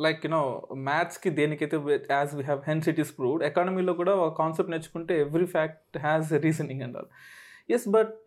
[0.00, 1.76] like you know మ్యాథ్స్కి దేనికైతే
[2.10, 6.32] as we have hence it is proved ఎకానమీలో కూడా ఒక కాన్సెప్ట్ నేర్చుకుంటే every fact has
[6.32, 7.10] reasoning and all
[7.70, 8.24] yes but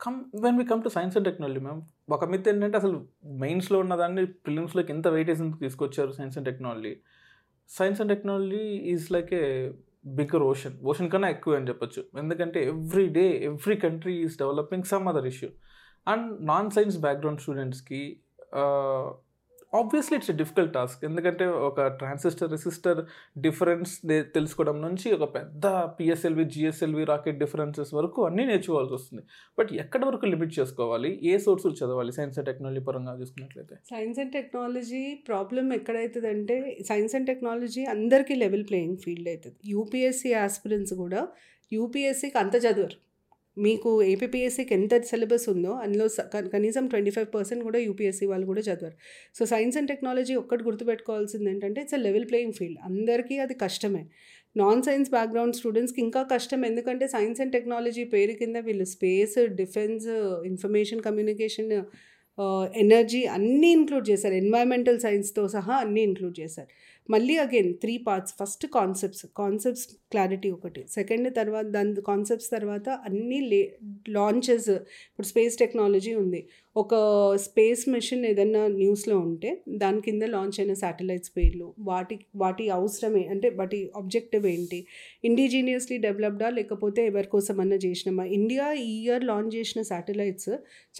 [0.00, 4.26] come when we come to science and technology ma'am ఒక myth ఏంటంటే అసలు మెయిన్స్లో ఉన్నదాన్ని
[4.26, 6.96] ప్రిలిమ్స్లోకి ఎంత వెయిటేజ్ తీసుకొచ్చారు science and technology
[7.68, 9.70] science and technology is like a
[10.04, 12.04] bigger ocean ocean కన్నా ఎక్కువ అని చెప్పొచ్చు.
[12.18, 15.48] ఎందుకంటే every day every country is developing some other issue
[16.06, 18.02] and non science background స్టూడెంట్స్కి
[19.72, 23.00] ఆబ్వియస్లీ ఇట్స్ డిఫికల్ట్ టాస్క్ ఎందుకంటే ఒక ట్రాన్సిస్టర్ రెసిస్టర్
[23.44, 23.92] డిఫరెన్స్
[24.36, 25.64] తెలుసుకోవడం నుంచి ఒక పెద్ద
[25.98, 29.22] పిఎస్ఎల్వి జిఎస్ఎల్వి రాకెట్ డిఫరెన్సెస్ వరకు అన్నీ నేర్చుకోవాల్సి వస్తుంది.
[29.58, 31.10] బట్ ఎక్కడ వరకు లిమిట్ చేసుకోవాలి?
[31.30, 32.12] ఏ సోర్సులు చదవాలి?
[32.18, 33.76] సైన్స్ అండ్ టెక్నాలజీ పరంగా చూసుకున్నట్లయితే.
[33.92, 36.56] సైన్స్ అండ్ టెక్నాలజీ ప్రాబ్లం ఎక్కడవుతుందంటే
[36.90, 41.22] సైన్స్ అండ్ టెక్నాలజీ అందరికీ లెవెల్ ప్లేయింగ్ ఫీల్డ్ అవుతుంది యూపీఎస్సీ ఆస్పిరెంట్స్ కూడా
[41.72, 42.96] యూపీఎస్సీకి అంత చదవరు.
[43.58, 48.46] మీకు ఏపీఎస్సీకి ఎంత సిలబస్ ఉందో అందులో స- క- కనీసం ట్వంటీ ఫైవ్ పర్సెంట్ కూడా యూపీఎస్సీ వాళ్ళు
[48.46, 48.92] కూడా చదవరు.
[49.38, 54.06] సో సైన్స్ అండ్ టెక్నాలజీ ఒక్కటి గుర్తుపెట్టుకోవాల్సింది ఏంటంటే it's a level playing field అందరికీ అది కష్టమే.
[54.56, 60.06] నాన్ సైన్స్ బ్యాక్గ్రౌండ్ స్టూడెంట్స్కి ఇంకా కష్టం ఎందుకంటే సైన్స్ అండ్ టెక్నాలజీ పేరు కింద వీళ్ళు space defence
[60.46, 61.84] information communication
[62.76, 64.34] energy అన్నీ ఇంక్లూడ్ చేశారు.
[64.34, 66.68] ఎన్వైరన్మెంటల్ సైన్స్తో సహా అన్నీ ఇంక్లూడ్ చేశారు.
[67.10, 70.86] మళ్ళీ again three parts first concepts concepts clarity ఒకటి.
[70.90, 76.48] సెకండ్ తర్వాత దాని కాన్సెప్ట్స్ తర్వాత అన్ని లే లాంచెస్ ఇప్పుడు స్పేస్ టెక్నాలజీ ఉంది.
[76.76, 76.94] ఒక
[77.36, 83.48] స్పేస్ మిషన్ ఏదన్నా న్యూస్లో ఉంటే దాని కింద లాంచ్ అయిన శాటిలైట్స్ పేర్లు వాటి వాటి అవసరమే అంటే
[83.48, 84.86] వాటి ఆబ్జెక్టివ్ ఏంటి?
[85.24, 88.24] ఇండిజీనియస్లీ డెవలప్డా లేకపోతే ఎవరి కోసం అన్నా చేసినామా?
[88.24, 90.48] ఇండియా ఈ ఇయర్ లాంచ్ చేసిన శాటిలైట్స్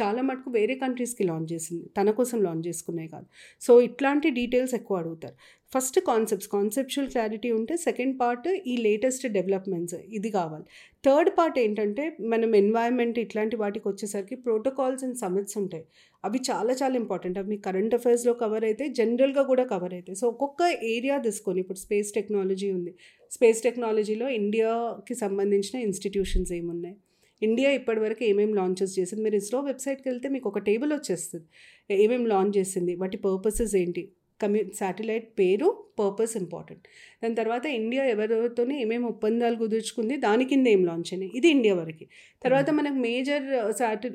[0.03, 1.87] చాలా మటుకు వేరే కంట్రీస్కి లాంచ్ చేసింది.
[1.99, 3.27] తన కోసం లాంచ్ చేసుకున్నాయి కాదు.
[3.61, 5.37] సో ఇట్లాంటి డీటెయిల్స్ ఎక్కువ అడుగుతారు.
[5.77, 10.65] ఫస్ట్ కాన్సెప్ట్స్ కాన్సెప్చువల్ క్లారిటీ ఉంటే సెకండ్ పార్ట్ ఈ లేటెస్ట్ డెవలప్మెంట్స్ ఇది కావాలి.
[11.07, 15.85] థర్డ్ పార్ట్ ఏంటంటే మనం ఎన్వైర్న్మెంట్ ఇట్లాంటి వాటికి వచ్చేసరికి ప్రోటోకాల్స్ అండ్ సమిట్స్ ఉంటాయి.
[16.25, 17.39] అవి చాలా చాలా ఇంపార్టెంట్.
[17.41, 20.19] అవి మీ కరెంట్ అఫైర్స్లో కవర్ అయితే జనరల్గా కూడా కవర్ అవుతాయి.
[20.23, 20.63] సో ఒక్కొక్క
[20.95, 22.95] ఏరియా తీసుకొని ఇప్పుడు స్పేస్ టెక్నాలజీ ఉంది.
[23.37, 26.97] స్పేస్ టెక్నాలజీలో ఇండియాకి సంబంధించిన ఇన్స్టిట్యూషన్స్ ఏమున్నాయి?
[27.43, 29.23] ఇండియా ఇప్పటివరకు ఏమేమి లాంచెస్ చేసింది?
[29.23, 31.47] మీరు ఇస్రో వెబ్సైట్కి వెళ్తే మీకు ఒక టేబుల్ వచ్చేస్తుంది.
[31.91, 32.95] ఏమేమి లాంచ్ చేసింది?
[33.03, 34.05] వాటి పర్పసెస్ ఏంటి?
[34.41, 35.69] కమ్యూ శాటిలైట్ పేరు
[36.01, 36.85] పర్పస్ ఇంపార్టెంట్
[37.23, 41.31] దాని తర్వాత ఇండియా ఎవరెవరితోనే ఏమేమి ఒప్పందాలు కుదుర్చుకుంది దాని కింద ఏం లాంచ్ అయినాయి?
[41.39, 42.05] ఇది ఇండియా వరకు.
[42.45, 43.47] తర్వాత మనకు మేజర్
[43.81, 44.09] శాటి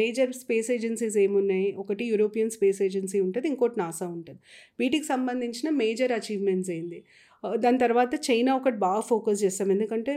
[0.00, 1.68] మేజర్ స్పేస్ ఏజెన్సీస్ ఏమున్నాయి?
[1.82, 4.40] ఒకటి యూరోపియన్ స్పేస్ ఏజెన్సీ ఉంటుంది ఇంకోటి నాసా ఉంటుంది.
[4.80, 7.00] వీటికి సంబంధించిన మేజర్ అచీవ్మెంట్స్ ఏంది?
[7.64, 9.68] దాని తర్వాత చైనా ఒకటి బాగా ఫోకస్ చేస్తాం.
[9.74, 10.12] ఎందుకంటే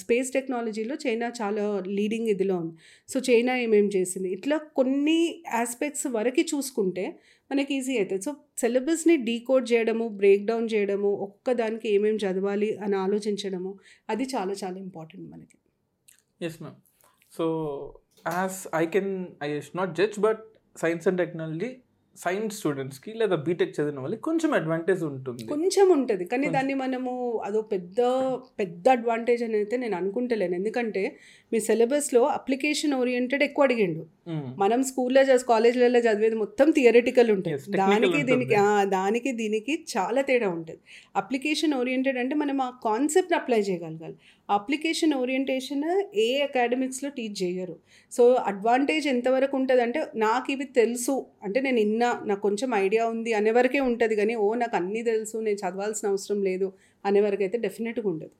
[0.00, 1.64] స్పేస్ టెక్నాలజీలో చైనా చాలా
[1.98, 2.74] లీడింగ్ ఇదిలో ఉంది.
[3.12, 4.28] సో చైనా ఏమేమి చేసింది?
[4.36, 5.18] ఇట్లా కొన్ని
[5.62, 7.04] ఆస్పెక్ట్స్ వరకు చూసుకుంటే
[7.50, 8.22] మనకి ఈజీ అవుతుంది.
[8.28, 13.72] సో సిలబస్ని డీకోడ్ చేయడము బ్రేక్ డౌన్ చేయడము ఒక్క దానికి ఏమేమి చదవాలి అని ఆలోచించడము
[14.14, 15.56] అది చాలా చాలా ఇంపార్టెంట్ మనకి.
[16.46, 16.80] Yes ma'am
[17.36, 17.44] so
[18.38, 19.12] as I can
[19.46, 19.48] I
[19.80, 20.42] not judge but
[20.84, 21.70] science and technology
[22.16, 25.46] science స్టూడెంట్స్కి లేదా బీటెక్ చదివిన వాళ్ళకి కొంచెం అడ్వాంటేజ్ ఉంటుంది.
[25.46, 26.24] కొంచెం ఉంటుంది.
[26.24, 26.48] కానీ.
[26.48, 27.96] దాన్ని మనము అదో పెద్ద
[28.58, 30.54] పెద్ద అడ్వాంటేజ్ అని అయితే నేను అనుకుంటలేను.
[30.54, 31.16] ఎందుకంటే
[31.52, 34.06] మీ సిలబస్లో అప్లికేషన్ ఓరియంటెడ్ ఎక్కువ అడిగిండు.
[34.58, 37.76] మనం స్కూల్లో కాలేజ్లలో చదివేది మొత్తం థియరిటికల్ ఉంటుంది.
[37.76, 38.22] దానికి.
[38.22, 40.78] దీనికి దానికి దీనికి చాలా తేడా ఉంటుంది.
[41.16, 44.14] అప్లికేషన్ ఓరియంటెడ్ అంటే మనం ఆ కాన్సెప్ట్ అప్లై చేయగలగాలి.
[44.48, 47.76] అప్లికేషన్ ఓరియంటేషన్ ఏ అకాడమిక్స్లో టీచ్ చేయరు.
[48.12, 51.26] సో అడ్వాంటేజ్ ఎంతవరకు ఉంటుంది అంటే నాకు ఇవి తెలుసు.
[51.42, 54.16] అంటే నేను ఇన్నా నాకు కొంచెం ఐడియా ఉంది అనేవరకే ఉంటుంది.
[54.16, 56.72] కానీ ఓ నాకు అన్నీ తెలుసు నేను చదవాల్సిన అవసరం లేదు
[57.04, 58.34] అనేవరకు అయితే డెఫినెట్గా ఉండదు.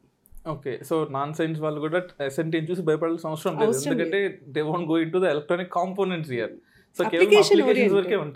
[0.54, 0.72] ఓకే.
[0.88, 3.78] సో నాన్ సైన్స్ వాళ్ళు కూడా ఎస్ఎన్టీని చూసి భయపడాల్సిన అవసరం లేదు.
[3.88, 6.54] ఎందుకంటే they want go into the electronic components year
[7.04, 7.60] application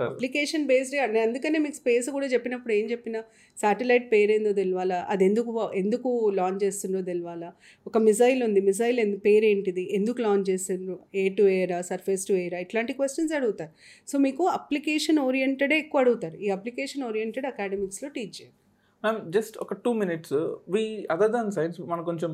[0.07, 3.21] application based అందుకనే మీకు స్పేస్ కూడా చెప్పినప్పుడు ఏం చెప్పినా
[3.63, 7.53] శాటిలైట్ పేరేందో తెలియాలా అది ఎందుకు ఎందుకు లాంచ్ చేస్తుందో తెలియాలా
[7.87, 8.61] ఒక మిజైల్ ఉంది.
[8.61, 9.85] మిజైల్ ఎందు పేరేంటిది?
[9.99, 10.99] ఎందుకు లాంచ్ చేస్తుండ్రు?
[11.15, 13.73] ఏ టు ఎయిరా సర్ఫేస్ టు ఎయిరా ఇట్లాంటి క్వశ్చన్స్ అడుగుతారు.
[14.09, 16.37] సో మీకు అప్లికేషన్ ఓరియంటెడే ఎక్కువ అడుగుతారు.
[16.37, 18.57] ఈ అప్లికేషన్ ఓరియంటెడ్ అకాడమిక్స్లో టీచ్ చేయాలి
[19.05, 22.33] మ్యామ్ జస్ట్ ఒక two minutes we other than science మనకు కొంచెం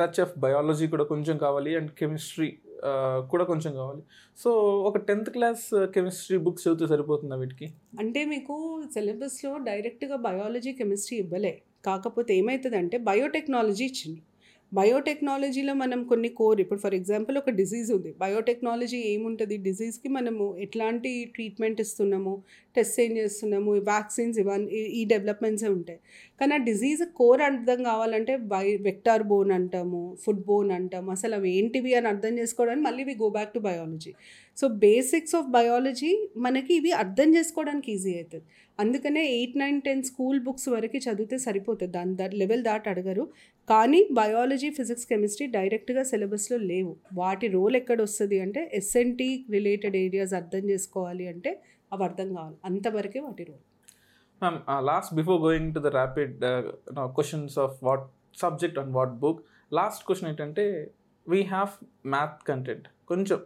[0.00, 1.76] టచ్ ఆఫ్ బయాలజీ కూడా కొంచెం కావాలి.
[1.76, 2.48] అండ్ కెమిస్ట్రీ
[3.30, 4.02] కూడా కొంచెం కావాలి.
[4.38, 4.50] సో
[4.88, 7.68] ఒక టెన్త్ క్లాస్ కెమిస్ట్రీ బుక్స్ చదివితే సరిపోతుందా వీటికి?
[8.00, 8.56] అంటే మీకు
[8.94, 11.62] సిలబస్లో డైరెక్ట్గా బయాలజీ కెమిస్ట్రీ ఇవ్వలే.
[11.86, 14.20] కాకపోతే ఏమవుతుందంటే బయోటెక్నాలజీ ఇచ్చింది.
[14.76, 18.14] బయోటెక్నాలజీలో మనం కొన్ని కోర్ ఇప్పుడు ఫర్ ఎగ్జాంపుల్ ఒక డిజీజ్ ఉంది.
[18.20, 19.56] బయోటెక్నాలజీ ఏముంటుంది?
[19.56, 22.42] డిజీజ్కి మనము ఎట్లాంటి ట్రీట్మెంట్ ఇస్తున్నాము?
[22.76, 23.72] టెస్ట్ ఏం చేస్తున్నాము?
[23.72, 25.98] వ్యాక్సిన్స్ ఇవన్నీ ఈ- డెవలప్మెంట్సే ఉంటాయి.
[26.40, 31.10] కానీ ఆ డిజీజ్ కోర్ అర్థం కావాలంటే బై వెక్టార్ బోన్ అంటాము ఫుడ్ బోన్ అంటాము.
[31.10, 34.12] అసలు అవి ఏంటివి అని అర్థం చేసుకోవడానికి మళ్ళీ we go back to biology.
[34.60, 36.12] So basics of biology
[36.44, 38.44] మనకి ఇవి అర్థం చేసుకోవడానికి ఈజీ అవుతుంది.
[38.82, 41.92] అందుకనే eight nine ten school books వరకు చదివితే సరిపోతుంది.
[41.96, 43.24] దాని దా లెవెల్ దాటి అడగరు.
[43.68, 46.92] కానీ బయాలజీ ఫిజిక్స్ కెమిస్ట్రీ డైరెక్ట్గా సిలబస్లో లేవు.
[47.20, 51.52] వాటి రోల్ ఎక్కడ వస్తుంది అంటే ఎస్ఎన్టీ రిలేటెడ్ ఏరియాస్ అర్థం చేసుకోవాలి అంటే
[51.92, 52.56] అవి అర్థం కావాలి.
[52.70, 53.64] అంతవరకే వాటి role
[54.42, 54.58] ma'am
[54.90, 56.34] last before going to the rapid
[57.18, 58.06] questions of what
[58.44, 59.42] subject and what book
[59.72, 60.64] last question ఏంటంటే
[61.26, 61.70] వీ హ్యావ్
[62.14, 63.38] మ్యాథ్ కంటెంట్ కొంచెం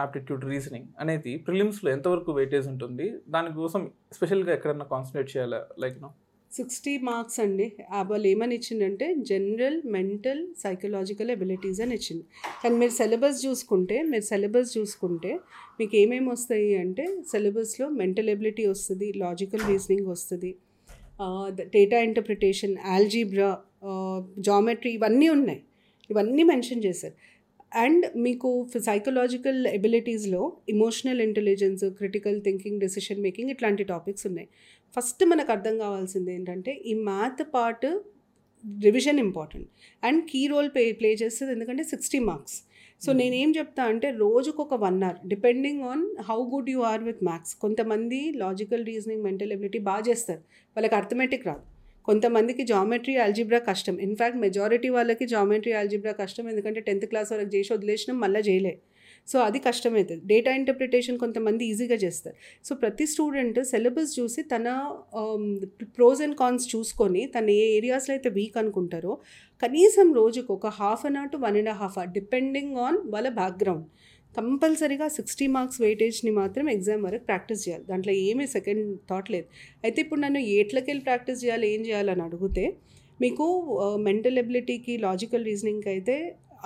[0.00, 3.06] యాప్టిట్యూడ్ రీజనింగ్ అనేది ప్రిలిమ్స్లో ఎంతవరకు వెయిటేజ్ ఉంటుంది?
[3.28, 5.60] దానికోసం స్పెషల్గా ఎక్కడన్నా కాన్సన్ట్రేట్ చేయాలా?
[5.84, 6.10] లైక్ నో
[6.52, 7.64] సిక్స్టీ మార్క్స్ అండి.
[8.10, 12.24] వాళ్ళు ఏమని ఇచ్చిందంటే జనరల్ మెంటల్ సైకలాజికల్ ఎబిలిటీస్ అని ఇచ్చింది.
[12.62, 15.32] కానీ మీరు సిలబస్ చూసుకుంటే మీరు సిలబస్ చూసుకుంటే
[15.80, 20.52] మీకు ఏమేమి వస్తాయి అంటే సిలబస్లో మెంటల్ ఎబిలిటీ వస్తుంది లాజికల్ రీజనింగ్ వస్తుంది
[21.74, 23.50] డేటా ఇంటర్ప్రిటేషన్ ఆల్జీబ్రా
[24.38, 25.60] జామెట్రీ ఇవన్నీ ఉన్నాయి.
[26.10, 27.14] ఇవన్నీ మెన్షన్ చేశారు.
[27.74, 34.48] అండ్ మీకు psychological ఎబిలిటీస్లో emotional intelligence critical thinking decision making ఇట్లాంటి టాపిక్స్ ఉన్నాయి.
[34.96, 37.86] ఫస్ట్ మనకు అర్థం కావాల్సింది ఏంటంటే ఈ math part
[38.82, 39.68] revision important
[40.04, 42.62] and key role play play చేస్తుంది ఎందుకంటే సిక్స్టీ మార్క్స్
[43.02, 47.24] సో నేనేం చెప్తా అంటే రోజుకు ఒక one hour depending on how good you are with
[47.24, 50.40] maths కొంతమంది లాజికల్ రీజనింగ్ మెంటల్ ఎబిలిటీ బాగా చేస్తారు.
[50.76, 51.73] వాళ్ళకి అర్థమెటిక్ రాదు.
[52.08, 53.94] కొంతమందికి జామెట్రీ ఆల్జిబ్రా కష్టం.
[54.06, 56.44] ఇన్ఫ్యాక్ట్ మెజారిటీ వాళ్ళకి జామెట్రీ ఆల్జిబ్రా కష్టం.
[56.52, 58.74] ఎందుకంటే టెన్త్ క్లాస్ వరకు చేసి వదిలేసినాం మళ్ళీ చేయలే.
[59.28, 62.36] సో అది కష్టమవుతుంది డేటా ఇంటర్ప్రిటేషన్ కొంతమంది ఈజీగా చేస్తారు.
[62.66, 64.66] సో ప్రతి స్టూడెంట్ సిలబస్ చూసి తన
[65.96, 69.12] ప్రోస్ అండ్ కాన్స్ చూసుకొని తన ఏ ఏరియాస్లో అయితే వీక్ అనుకుంటారో
[69.62, 73.86] కనీసం రోజుకు ఒక half an hour to one and half hour depending on వాళ్ళ బ్యాక్గ్రౌండ్
[74.36, 77.84] కంపల్సరీగా సిక్స్టీ మార్క్స్ వెయిటేజ్ని మాత్రం ఎగ్జామ్ వరకు ప్రాక్టీస్ చేయాలి.
[77.90, 79.46] దాంట్లో ఏమీ సెకండ్ థాట్ లేదు.
[79.84, 82.64] అయితే ఇప్పుడు నన్ను ఎట్లకి వెళ్ళి ప్రాక్టీస్ చేయాలి ఏం చేయాలని అడిగితే
[83.20, 83.46] మీకు
[84.08, 86.16] మెంటల్ ఎబిలిటీకి లాజికల్ రీజనింగ్కి అయితే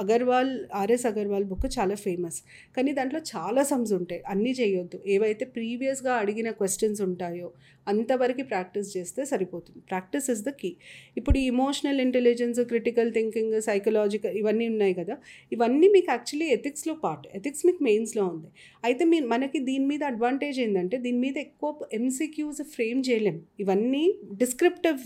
[0.02, 2.38] అగర్వాల్ ఆర్ఎస్ అగర్వాల్ బుక్ చాలా ఫేమస్.
[2.76, 4.20] కానీ దాంట్లో చాలా సమ్స్ ఉంటాయి.
[4.32, 4.98] అన్నీ చేయొద్దు.
[5.14, 7.50] ఏవైతే ప్రీవియస్గా అడిగిన క్వశ్చన్స్ ఉంటాయో
[7.92, 9.80] అంతవరకు ప్రాక్టీస్ చేస్తే సరిపోతుంది.
[9.90, 10.70] Practice is the key.
[11.18, 15.14] ఇప్పుడు emotional intelligence critical thinking psychological ఇవన్నీ ఉన్నాయి కదా.
[15.52, 17.26] ఇవన్నీ మీకు యాక్చువల్లీ ఎథిక్స్లో పార్ట్.
[17.38, 18.48] ఎథిక్స్ మీకు మెయిన్స్లో ఉంది.
[18.84, 23.38] అయితే మీ మనకి దీని మీద అడ్వాంటేజ్ ఏంటంటే దీని మీద ఎక్కువ ఎంసీక్యూస్ ఫ్రేమ్ చేయలేం.
[23.64, 24.04] ఇవన్నీ
[24.42, 25.00] డిస్క్రిప్టివ్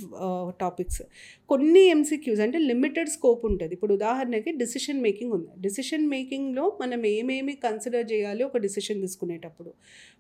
[0.65, 1.03] టాపిక్స్.
[1.49, 3.73] కొన్ని ఎంసీక్యూస్ అంటే లిమిటెడ్ స్కోప్ ఉంటుంది.
[3.77, 5.49] ఇప్పుడు ఉదాహరణకి డిసిషన్ మేకింగ్ ఉంది.
[5.61, 9.73] డిసిషన్ మేకింగ్లో మనం ఏమేమి కన్సిడర్ చేయాలి ఒక డిసిషన్ తీసుకునేటప్పుడు.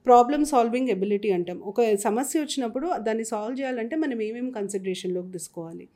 [0.06, 1.58] ప్రాబ్లమ్ సాల్వింగ్ ఎబిలిటీ అంటాం.
[1.58, 5.88] ఒక సమస్య వచ్చినప్పుడు దాన్ని సాల్వ్ చేయాలంటే మనం ఏమేమి కన్సిడరేషన్లోకి తీసుకోవాలి?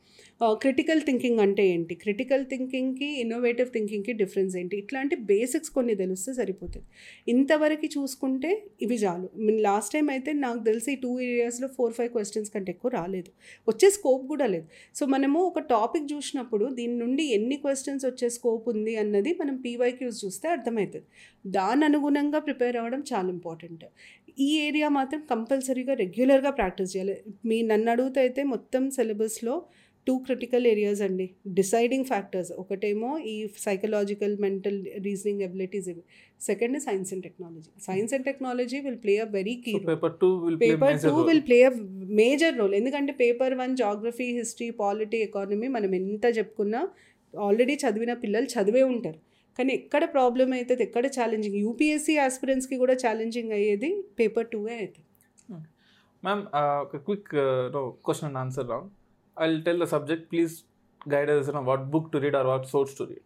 [0.61, 1.95] క్రిటికల్ థింకింగ్ అంటే ఏంటి?
[1.95, 4.77] క్రిటికల్ థింకింగ్కి ఇన్నోవేటివ్ థింకింగ్కి డిఫరెన్స్ ఏంటి?
[4.77, 6.85] ఇట్లాంటి బేసిక్స్ కొన్ని తెలిస్తే సరిపోతుంది
[7.31, 9.29] ఇంతవరకు చూసుకుంటే ఇవి చాలు.
[9.67, 13.31] లాస్ట్ టైం అయితే నాకు తెలిసి టూ ఏరియాస్లో ఫోర్ ఫైవ్ క్వశ్చన్స్ కంటే ఎక్కువ రాలేదు.
[13.67, 14.67] వచ్చే స్కోప్ కూడా లేదు.
[14.95, 20.25] సో మనము ఒక టాపిక్ చూసినప్పుడు దీని నుండి ఎన్ని క్వశ్చన్స్ వచ్చే స్కోప్ ఉంది అన్నది మనం పీవైక్యూస్
[20.25, 21.07] చూస్తే అర్థమవుతుంది.
[21.47, 23.85] దాని అనుగుణంగా ప్రిపేర్ అవ్వడం చాలా ఇంపార్టెంట్
[24.39, 27.15] ఈ ఏరియా మాత్రం కంపల్సరీగా రెగ్యులర్గా ప్రాక్టీస్ చేయాలి.
[27.45, 29.55] మీ నన్ను అడుగుతా అయితే మొత్తం సిలబస్లో
[30.07, 31.25] టూ క్రిటికల్ ఏరియాస్ అండి.
[31.59, 32.51] Deciding factors.
[32.61, 36.03] ఒకటేమో ఈ సైకలాజికల్ మెంటల్ రీజనింగ్ ఎబిలిటీస్ ఇవి.
[36.49, 40.29] Second science and technology science and technology will play a very key paper two
[40.65, 41.73] paper two will play a
[42.21, 46.81] major role ఎందుకంటే paper one geography history polity economy మనం ఎంత చెప్పుకున్నా
[47.33, 49.19] already చదివిన పిల్లలు చదివే ఉంటారు.
[49.59, 53.89] కానీ ఎక్కడ ప్రాబ్లం అవుతుంది ఎక్కడ ఛాలెంజింగ్ యూపీఎస్సీ ఆస్పిరెంట్స్కి కూడా ఛాలెంజింగ్ అయ్యేది
[54.19, 55.05] పేపర్ టూవే అవుతుంది
[56.23, 56.43] మ్యామ్
[56.85, 57.31] ఒక quick
[58.05, 58.91] question and answer round
[59.37, 60.55] I will tell the subject please
[61.13, 63.25] guide us know what book to read or what source to read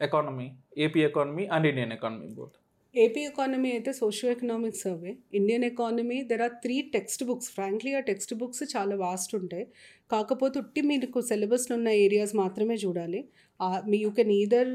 [0.00, 0.48] economy
[0.86, 2.56] AP economy and Indian economy both
[2.94, 8.00] AP economy అయితే socio economic survey Indian economy there are three text books frankly ఆ
[8.08, 9.64] text books చాలా vast ఉంటాయి.
[10.12, 13.20] కాకపోతే ఉట్టి మీకు సిలబస్లో ఉన్న areas మాత్రమే చూడాలి.
[13.90, 14.70] మీ you can either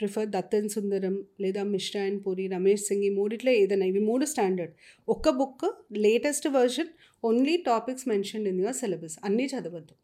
[0.00, 4.72] prefer Datt and Sundaram లేదా మిశ్రా అండ్ పూరి రమేష్ సింగ్ ఈ మూడిట్లో ఏదైనా ఇవి మూడు స్టాండర్డ్
[5.08, 5.66] ఒక్క book
[6.06, 6.90] latest version
[7.28, 9.94] only topics mention in your syllabus అన్నీ చదవద్దు.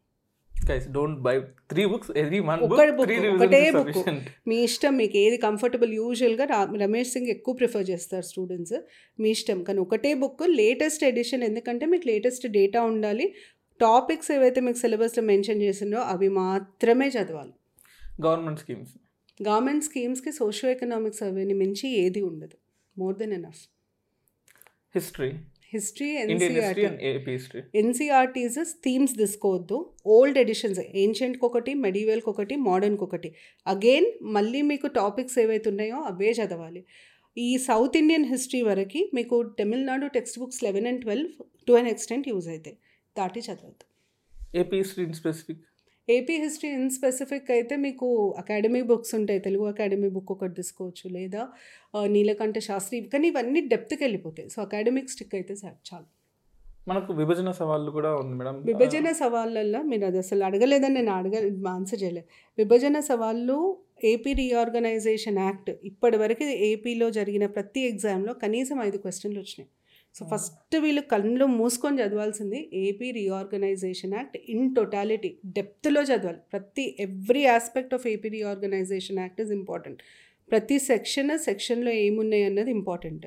[0.70, 1.35] Guys don't buy
[1.72, 3.61] three books every one ఒక్క బుక్ ఒకటే.
[3.76, 6.44] సఫిషియెంట్ మీ ఇష్టం మీకు ఏది కంఫర్టబుల్ యూజువల్గా
[6.85, 8.76] రమేష్ సింగ్ ఎక్కువ ప్రిఫర్ చేస్తారు స్టూడెంట్స్
[9.20, 9.59] మీ ఇష్టం.
[9.62, 13.26] కానీ ఒకటే బుక్ లేటెస్ట్ ఎడిషన్ ఎందుకంటే మీకు లేటెస్ట్ డేటా ఉండాలి.
[13.81, 17.55] టాపిక్స్ ఏవైతే మీకు సిలబస్లో మెన్షన్ చేసిందో అవి మాత్రమే చదవాలి.
[18.26, 18.94] గవర్నమెంట్ స్కీమ్స్
[19.40, 22.57] గవర్నమెంట్ స్కీమ్స్కి సోషియో ఎకనామిక్ సర్వేని మించి ఏది ఉండదు.
[22.98, 23.62] More than enough
[24.94, 25.31] history
[25.72, 26.09] history
[27.81, 29.79] NCERTs themes తీసుకోవద్దు
[30.14, 33.31] ఓల్డ్ ఎడిషన్స్ ఏన్షియంట్కి ఒకటి మెడివల్కి ఒకటి మోడర్న్కి ఒకటి
[33.66, 36.83] అగైన్ మళ్ళీ మీకు టాపిక్స్ ఏవైతే ఉన్నాయో అవే చదవాలి.
[37.37, 41.31] ఈ సౌత్ ఇండియన్ హిస్టరీ వరకు మీకు Tamil Nadu text books eleven and twelve
[41.68, 42.76] to an extent use అవుతాయి
[43.16, 43.85] దాటి చదవద్దు.
[44.62, 45.62] AP history in specific
[46.09, 49.38] AP history in specific అయితే మీకు అకాడమీ బుక్స్ ఉంటాయి.
[49.38, 51.07] తెలుగు అకాడమీ బుక్ ఒకటి తీసుకోవచ్చు.
[51.12, 51.49] లేదా
[52.07, 54.51] నీలకంఠ శాస్త్రి కానీ ఇవన్నీ డెప్త్కి వెళ్ళిపోతాయి.
[54.51, 55.55] సో అకాడమిక్ స్టిక్ అయితే
[55.88, 56.07] చాలు.
[56.88, 58.57] మనకు విభజన సవాళ్ళు కూడా ఉంది మేడం.
[58.61, 61.35] విభజన సవాళ్ళల్లో మీరు అది అసలు అడగలేదని నేను అడగ
[61.69, 62.27] ఆన్సర్ చేయలేదు.
[62.59, 63.57] విభజన సవాళ్ళు
[64.05, 69.69] ఏపీ రీఆర్గనైజేషన్ యాక్ట్ ఇప్పటివరకు ఏపీలో జరిగిన ప్రతి ఎగ్జామ్లో కనీసం ఐదు క్వశ్చన్లు వచ్చినాయి.
[70.16, 75.31] సో ఫస్ట్ వీళ్ళు కళ్ళు మూసుకొని చదవాల్సింది AP reorganisation act in totality.
[75.46, 76.38] డెప్త్లో చదవాలి.
[76.52, 80.00] ప్రతి every aspect of AP reorganisation act is important.
[80.50, 83.26] ప్రతి సెక్షన్ సెక్షన్లో ఏమున్నాయి అన్నది ఇంపార్టెంట్.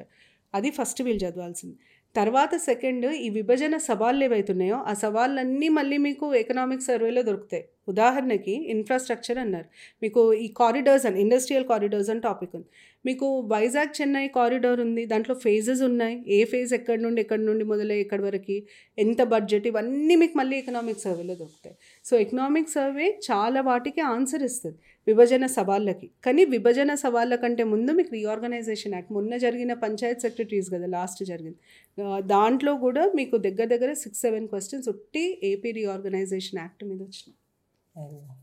[0.53, 1.77] అది ఫస్ట్ వీళ్ళు చదవాల్సింది.
[2.15, 7.65] తర్వాత సెకండ్ ఈ విభజన సవాళ్ళు ఏవైతున్నాయో ఆ సవాళ్ళన్నీ మళ్ళీ మీకు ఎకనామిక్ సర్వేలో దొరుకుతాయి.
[7.93, 9.67] ఉదాహరణకి ఇన్ఫ్రాస్ట్రక్చర్ అన్నారు.
[10.03, 12.69] మీకు ఈ కారిడార్స్ అని ఇండస్ట్రియల్ కారిడార్స్ అని టాపిక్ ఉంది.
[13.05, 16.15] మీకు వైజాగ్ చెన్నై కారిడార్ ఉంది దాంట్లో ఫేజెస్ ఉన్నాయి.
[16.37, 18.57] ఏ ఫేజ్ ఎక్కడి నుండి ఎక్కడి నుండి మొదలై ఎక్కడి వరకు
[18.97, 21.75] ఎంత బడ్జెట్ ఇవన్నీ మీకు మళ్ళీ ఎకనామిక్ సర్వేలో దొరుకుతాయి.
[22.05, 24.77] సో ఎకనామిక్ సర్వే చాలా వాటికి ఆన్సర్ ఇస్తుంది.
[25.07, 26.07] విభజన సవాళ్ళకి.
[26.25, 31.59] కానీ విభజన సవాళ్ళ కంటే ముందు మీకు రీఆర్గనైజేషన్ యాక్ట్ మొన్న జరిగిన పంచాయత్ సెక్రటరీస్ కదా లాస్ట్ జరిగింది.
[32.35, 37.37] దాంట్లో కూడా మీకు దగ్గర దగ్గర సిక్స్ సెవెన్ క్వశ్చన్స్ ఉట్టి ఏపీ రీఆర్గనైజేషన్ యాక్ట్ మీద వచ్చినాయి.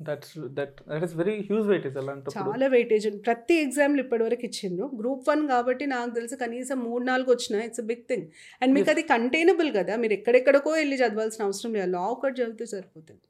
[0.03, 2.49] That's that that is very huge అలాంటప్పుడు.
[2.49, 3.23] చాలా వెయిటేజ్ ఉంది.
[3.23, 4.91] ప్రతి ఎగ్జామ్లు ఇప్పటివరకు ఇచ్చిండ్రు.
[5.01, 8.27] గ్రూప్ వన్ కాబట్టి నాకు తెలిసి కనీసం మూడు నాలుగు వచ్చినా ఇట్స్ బిగ్ థింగ్
[8.63, 9.97] అండ్ మీకు అది కంటైనబుల్ కదా?
[9.97, 11.91] మీరు ఎక్కడెక్కడికో వెళ్ళి చదవాల్సిన అవసరం లేదు.
[11.91, 13.21] లా ఒకటి చదివితే సరిపోతుంది.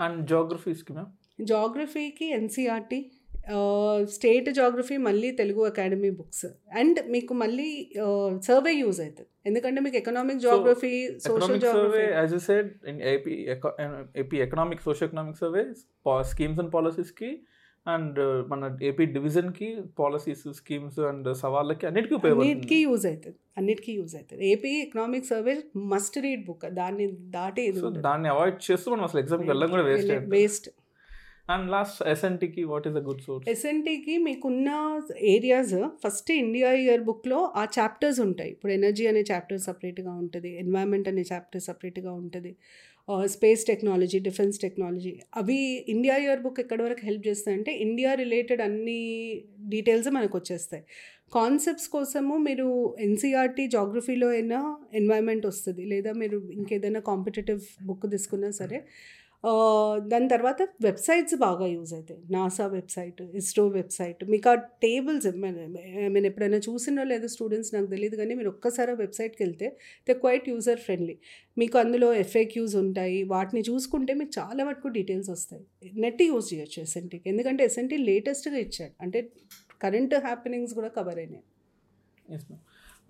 [0.00, 3.10] అండ్ జోగ్రఫీస్కి మ్యామ్ జాగ్రఫీకి ఎన్సీఆర్టీ
[4.04, 6.46] స్టేట్ జాగ్రఫీ మళ్ళీ తెలుగు అకాడమీ బుక్స్.
[6.78, 7.92] అండ్ మీకు మళ్ళీ
[8.42, 9.28] సర్వే యూజ్ అవుతుంది.
[9.46, 11.62] ఎందుకంటే మీకు economic geography social
[12.50, 15.72] said in AP eco- uh, AP economic socio-economic survey
[16.20, 17.40] schemes and పాలసీస్కి
[17.88, 18.18] and
[18.50, 23.36] మన ఏపీ డివిజన్కి పాలసీస్ స్కీమ్స్ అండ్ సవాళ్ళకి అన్నిటికీ అన్నిటికీ ఉపయోగపడుతుంది యూజ్ అవుతుంది.
[23.58, 24.48] అన్నిటికీ యూజ్ అవుతుంది.
[24.48, 29.70] AP economic survey must read book దాన్ని దాటి దాన్ని అవాయిడ్ చేస్తూ మనం అసలు ఎగ్జామ్కి వెళ్ళడం
[29.70, 30.70] కూడా waste waste
[31.52, 34.68] and last ఎస్ఎన్టీకి what is a good source ఎస్ఎన్టీకి మీకున్న
[35.34, 35.74] ఏరియాస్
[36.04, 38.50] ఫస్ట్ ఇండియా ఇయర్ బుక్లో ఆ చాప్టర్స్ ఉంటాయి.
[38.50, 42.52] ఇప్పుడు ఎనర్జీ అనే చాప్టర్ సపరేట్గా ఉంటుంది ఎన్వైరన్మెంట్ అనే చాప్టర్ సపరేట్గా ఉంటుంది
[43.26, 45.56] స్పేస్ టెక్నాలజీ డిఫెన్స్ టెక్నాలజీ అవి
[45.88, 49.00] ఇండియా ఇయర్ బుక్ ఎక్కడి వరకు హెల్ప్ చేస్తాయంటే ఇండియా రిలేటెడ్ అన్ని
[49.68, 50.84] డీటెయిల్స్ మనకు వచ్చేస్తాయి.
[51.34, 52.68] కాన్సెప్ట్స్ కోసము మీరు
[53.00, 54.60] ఎన్సీఆర్టీ జాగ్రఫీలో అయినా
[54.94, 55.82] ఎన్వైరన్మెంట్ వస్తుంది.
[55.84, 58.78] లేదా మీరు ఇంకేదైనా కాంపిటేటివ్ బుక్ తీసుకున్నా సరే
[59.98, 64.24] దాని తర్వాత వెబ్సైట్స్ బాగా యూజ్ అవుతాయి నాసా వెబ్సైట్ ఇస్రో వెబ్సైట్.
[64.24, 69.76] మీకు ఆ టేబుల్స్ నేను ఎప్పుడైనా చూసినో లేదో స్టూడెంట్స్ నాకు తెలియదు కానీ మీరు ఒక్కసారి వెబ్సైట్కి వెళ్తే
[70.08, 71.18] దే క్వైట్ యూజర్ ఫ్రెండ్లీ.
[71.58, 73.22] మీకు అందులో ఎఫ్ఏక్యూస్ ఉంటాయి.
[73.22, 75.62] వాటిని చూసుకుంటే మీకు చాలా వరకు డీటెయిల్స్ వస్తాయి.
[75.94, 77.28] నెట్ యూజ్ చేయొచ్చు ఎస్ఎన్టీకి.
[77.30, 78.92] ఎందుకంటే ఎస్ఎన్టీ లేటెస్ట్గా ఇచ్చాడు.
[79.00, 79.28] అంటే
[79.82, 81.44] కరెంట్ హ్యాపెనింగ్స్ కూడా కవర్ అయినాయి.
[82.34, 82.44] ఎస్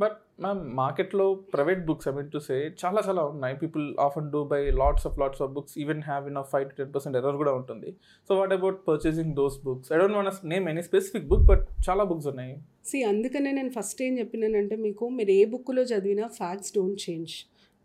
[0.02, 3.54] బట్ మ్యామ్ మార్కెట్లో private books I mean to say చాలా చాలా ఉన్నాయి.
[3.62, 6.74] People of and do buy lots of lots of books even have in five to
[6.80, 7.90] ten percent error కూడా ఉంటుంది.
[8.28, 12.04] So what about purchasing those books I don't want name any specific book but చాలా
[12.12, 12.54] books ఉన్నాయి.
[12.90, 17.34] C అందుకనే నేను first ఏం చెప్పినానంటే మీకు మీరు ఏ బుక్లో చదివినా ఫ్యాక్ట్స్ డోంట్ చేంజ్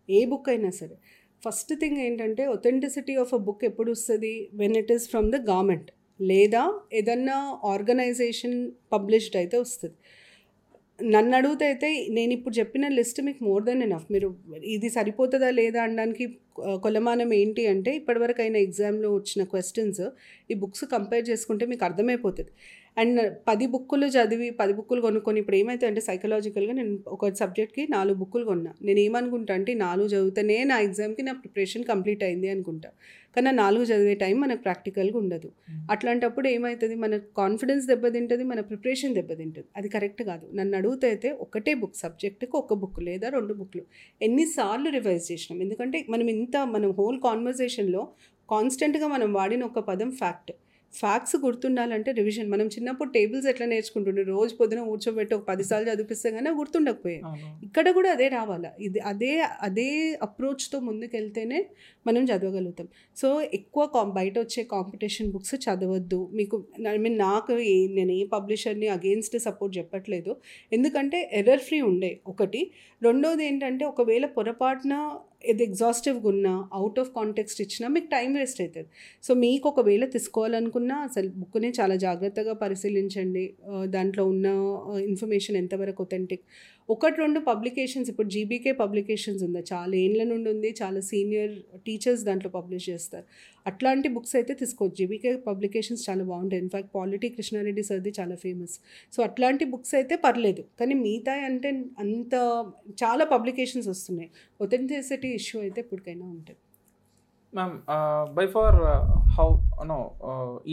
[0.09, 0.97] ఏ బుక్ అయినా సరే.
[1.45, 4.33] ఫస్ట్ థింగ్ ఏంటంటే ఒథెంటిసిటీ ఆఫ్ అ బుక్ ఎప్పుడు వస్తుంది?
[4.61, 5.89] When it is from the government
[6.19, 6.61] లేదా
[6.99, 7.37] ఏదన్నా
[7.71, 8.57] ఆర్గనైజేషన్
[8.93, 9.97] పబ్లిష్డ్ అయితే వస్తుంది.
[10.99, 14.27] నన్ను అడిగితే అయితే నేను ఇప్పుడు చెప్పిన లిస్ట్ మీకు మోర్ దెన్ ఎనఫ్ మీరు
[14.75, 16.25] ఇది సరిపోతుందా లేదా అనడానికి
[16.83, 20.03] కొలమానం ఏంటి అంటే ఇప్పటివరకు అయిన ఎగ్జామ్లో వచ్చిన క్వశ్చన్స్
[20.51, 22.51] ఈ బుక్స్ కంపేర్ చేసుకుంటే మీకు అర్థమైపోతుంది.
[22.97, 28.17] అండ్ పది బుక్కులు చదివి పది బుక్కులు కొనుక్కొని ఇప్పుడు ఏమైతే అంటే సైకలాజికల్గా నేను ఒక సబ్జెక్ట్కి నాలుగు
[28.17, 28.73] బుక్కులు కొన్నా.
[28.81, 32.89] నేను ఏమనుకుంటా అంటే నాలుగు చదివితేనే నా ఎగ్జామ్కి నా ప్రిపరేషన్ కంప్లీట్ అయింది అనుకుంటా.
[33.35, 35.49] కానీ నాలుగు చదివే టైం మనకు ప్రాక్టికల్గా ఉండదు.
[35.91, 39.67] అట్లాంటప్పుడు ఏమవుతుంది మన కాన్ఫిడెన్స్ దెబ్బతింటుంది మన ప్రిపరేషన్ దెబ్బతింటుంది.
[39.75, 40.45] అది కరెక్ట్ కాదు.
[40.53, 43.83] నన్ను అడిగితే అయితే ఒకటే బుక్ సబ్జెక్ట్కి ఒక బుక్ లేదా రెండు బుక్లు.
[44.21, 45.61] ఎన్నిసార్లు రివైజ్ చేసినాం.
[45.61, 48.07] ఎందుకంటే మనం ఇంత మనం హోల్ కాన్వర్జేషన్లో
[48.51, 50.51] కాన్స్టెంట్గా మనం వాడిన ఒక పదం ఫ్యాక్ట్
[50.95, 54.23] ఫ్యాక్ట్స్ గుర్తుండాలంటే రివిజన్ మనం చిన్నప్పుడు టేబుల్స్ ఎట్లా నేర్చుకుంటుండే?
[54.23, 57.21] రోజు పొద్దున కూర్చోబెట్టి ఒక పదిసార్లు చదివిస్తే కానీ అవి గుర్తుండకపోయాయి
[57.63, 58.71] ఇక్కడ కూడా అదే రావాలా?
[58.79, 59.89] ఇది అదే అదే
[60.21, 61.59] అప్రోచ్తో ముందుకెళ్తేనే
[62.07, 62.87] మనం చదవగలుగుతాం.
[63.17, 66.29] సో ఎక్కువ కాం బయట వచ్చే కాంపిటీషన్ బుక్స్ చదవద్దు.
[66.33, 66.55] మీకు
[66.87, 70.35] ఐ మీన్ నాకు ఏ నేను ఏ పబ్లిషర్ని అగేన్స్ట్ సపోర్ట్ చెప్పట్లేదు.
[70.73, 72.11] ఎందుకంటే ఎర్రర్ ఫ్రీ ఉండే.
[72.27, 72.71] ఒకటి.
[73.03, 74.93] రెండోది ఏంటంటే ఒకవేళ పొరపాటున
[75.43, 78.89] ఇది ఎగ్జాస్టివ్గా ఉన్నా అవుట్ ఆఫ్ కాంటెక్స్ట్ ఇచ్చినా మీకు టైం వేస్ట్ అవుతుంది
[79.23, 83.45] సో మీకు ఒకవేళ తీసుకోవాలనుకున్నా అసలు బుక్ని చాలా జాగ్రత్తగా పరిశీలించండి.
[83.71, 84.47] Uh, దాంట్లో ఉన్న
[85.09, 86.45] ఇన్ఫర్మేషన్ ఎంతవరకు ఒథెంటిక్
[86.89, 89.61] ఒకటి రెండు పబ్లికేషన్స్ ఇప్పుడు జీబీకే పబ్లికేషన్స్ ఉంది.
[89.73, 90.69] చాలా ఏండ్ల నుండి ఉంది.
[90.81, 91.53] చాలా సీనియర్
[91.85, 93.25] టీచర్స్ దాంట్లో పబ్లిష్ చేస్తారు.
[93.65, 94.97] అట్లాంటి బుక్స్ అయితే తీసుకోవచ్చు.
[94.97, 96.61] జీబీకే పబ్లికేషన్స్ చాలా బాగుంటాయి.
[96.61, 98.75] ఇన్ఫాక్ట్ పాలిటీ కృష్ణారెడ్డి సర్ది చాలా ఫేమస్
[99.13, 100.63] సో అట్లాంటి బుక్స్ అయితే పర్లేదు.
[100.79, 101.69] కానీ మిగతా అంటే
[102.03, 102.33] అంత
[103.03, 104.29] చాలా పబ్లికేషన్స్ వస్తున్నాయి.
[104.59, 106.61] ఒథెంటిసిటీ ఇష్యూ అయితే ఎప్పటికైనా ఉంటుంది.
[107.53, 107.75] Ma'am
[108.37, 108.77] by far
[109.37, 109.47] how
[109.91, 109.99] no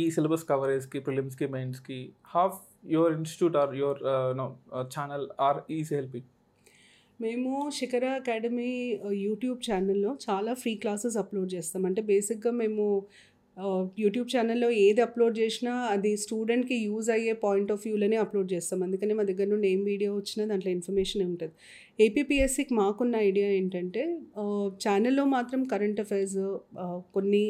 [0.01, 1.99] ఈ సిలబస్ కవరేజ్కి ప్రిలిమ్స్కి మెయిన్స్కి
[2.35, 2.61] half
[2.95, 4.01] your institute or your
[4.41, 4.47] no
[4.95, 6.29] channel or easy helping
[7.21, 8.71] మేము శిఖర అకాడమీ
[9.27, 11.83] యూట్యూబ్ ఛానల్లో చాలా ఫ్రీ క్లాసెస్ అప్లోడ్ చేస్తాం.
[11.89, 12.87] అంటే బేసిక్గా మేము
[14.03, 18.79] యూట్యూబ్ ఛానల్లో ఏది అప్లోడ్ చేసినా అది స్టూడెంట్కి యూజ్ అయ్యే పాయింట్ ఆఫ్ వ్యూలోనే అప్లోడ్ చేస్తాం.
[18.83, 21.53] అందుకని మా దగ్గర నుండి ఏం వీడియో వచ్చినా దాంట్లో ఇన్ఫర్మేషన్ ఉంటుంది.
[22.07, 24.03] ఏపీపీఎస్సికి మాకున్న ఐడియా ఏంటంటే
[24.85, 26.39] ఛానల్లో మాత్రం కరెంట్ అఫైర్స్
[27.17, 27.45] కొన్ని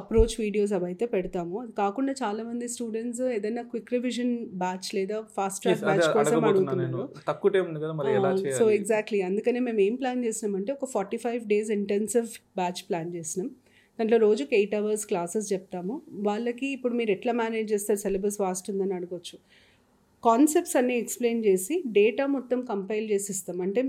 [0.00, 1.56] అప్రోచ్ వీడియోస్ అవి అయితే పెడతాము.
[1.62, 7.02] అది కాకుండా చాలామంది స్టూడెంట్స్ ఏదైనా క్విక్ రివిజన్ బ్యాచ్ లేదా ఫాస్ట్ ట్రాక్ బ్యాచ్ కోసం అడుగుతున్నారు.
[8.60, 12.30] సో ఎగ్జాక్ట్లీ అందుకనే మేము ఏం ప్లాన్ చేసినామంటే ఒక forty five days intensive
[12.60, 13.50] batch plan చేసినాం.
[14.00, 15.94] దాంట్లో రోజుకి ఎయిట్ అవర్స్ క్లాసెస్ చెప్తాము.
[16.28, 18.00] వాళ్ళకి ఇప్పుడు మీరు ఎట్లా మేనేజ్ చేస్తారు?
[18.06, 19.38] సిలబస్ వాస్ట్ ఉందని అడగొచ్చు.
[20.22, 23.80] కాన్సెప్ట్స్ అన్నీ ఎక్స్ప్లెయిన్ చేసి డేటా మొత్తం కంపైల్ చేసి ఇస్తాం అంటే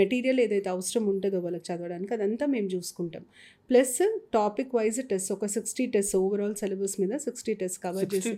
[0.00, 3.24] మెటీరియల్ ఏదైతే అవసరం ఉంటుందో వాళ్ళకి చదవడానికి అదంతా మేము చూసుకుంటాం.
[3.70, 3.98] ప్లస్
[4.38, 8.32] టాపిక్ వైజ్ టెస్ట్ ఒక సిక్స్టీ టెస్ట్ ఓవరాల్ సిలబస్ మీద సిక్స్టీ టెస్ట్ కవర్ చేసి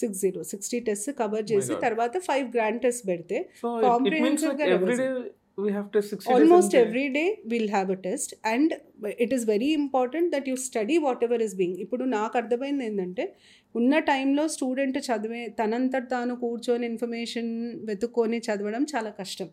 [0.00, 1.74] six zero sixty test cover చేసి.
[1.86, 3.68] తర్వాత ఫైవ్ గ్రాండ్ టెస్ట్ పెడితే so
[5.59, 7.89] ఇట్ మీన్స్ Comprehensive గా every day we have to sixty almost every day we'll have
[7.89, 8.69] a test and
[9.25, 13.25] it is very important that you study whatever is being ఇప్పుడు నాకు అర్థమైంది ఏంటంటే
[13.74, 17.50] ఉన్న టైంలో student చదివే తనంతట తాను కూర్చొని ఇన్ఫర్మేషన్
[17.84, 19.48] వెతుక్కొని చదవడం చాలా కష్టం.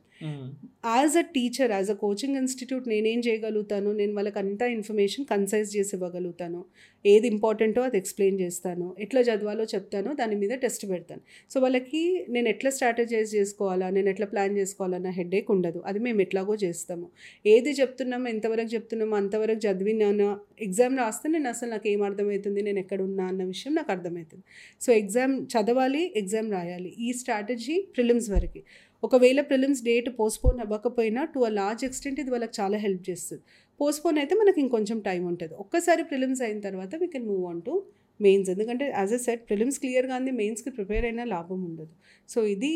[0.85, 3.93] As a teacher as a coaching institute నేనేం చేయగలుగుతాను?
[3.93, 6.65] నేను వాళ్ళకి అంతా ఇన్ఫర్మేషన్ కన్సైజ్ చేసి ఇవ్వగలుగుతాను.
[7.05, 8.95] ఏది ఇంపార్టెంటో అది ఎక్స్ప్లెయిన్ చేస్తాను.
[8.99, 10.13] ఎట్లా చదవాలో చెప్తాను.
[10.13, 11.21] దాని మీద టెస్ట్ పెడతాను.
[11.51, 13.89] సో వాళ్ళకి నేను ఎట్లా స్ట్రాటజైజ్ చేసుకోవాలా?
[13.89, 15.79] నేను ఎట్లా ప్లాన్ చేసుకోవాలన్న హెడేక్ ఉండదు.
[15.85, 17.07] అది మేము ఎట్లాగో చేస్తాము.
[17.45, 20.29] ఏది చెప్తున్నామో ఎంతవరకు చెప్తున్నామో అంతవరకు చదివినాను
[20.61, 22.61] ఎగ్జామ్ రాస్తే నేను అసలు నాకు ఏం అర్థమవుతుంది?
[22.61, 24.43] నేను ఎక్కడ ఉన్నా అన్న విషయం నాకు అర్థమవుతుంది.
[24.83, 26.91] సో ఎగ్జామ్ చదవాలి ఎగ్జామ్ రాయాలి.
[27.05, 28.61] ఈ స్ట్రాటజీ ప్రిలిమ్స్ వరకు.
[29.05, 33.41] ఒకవేళ ప్రిలిమ్స్ డేట్ పోస్ట్పోన్ అవ్వకపోయినా టు అ లార్జ్ ఎక్స్టెంట్ ఇది వాళ్ళకి చాలా హెల్ప్ చేస్తుంది.
[33.79, 35.53] పోస్ట్పోన్ అయితే మనకి ఇంకొంచెం టైం ఉంటుంది.
[35.63, 37.73] ఒక్కసారి ప్రిలిమ్స్ అయిన తర్వాత we can move on to
[38.19, 41.93] mains ఎందుకంటే యాజ్ ఎ సెట్ ప్రిలిమ్స్ క్లియర్గా అంది మెయిన్స్కి ప్రిపేర్ అయినా లాభం ఉండదు.
[42.33, 42.71] సో ఇది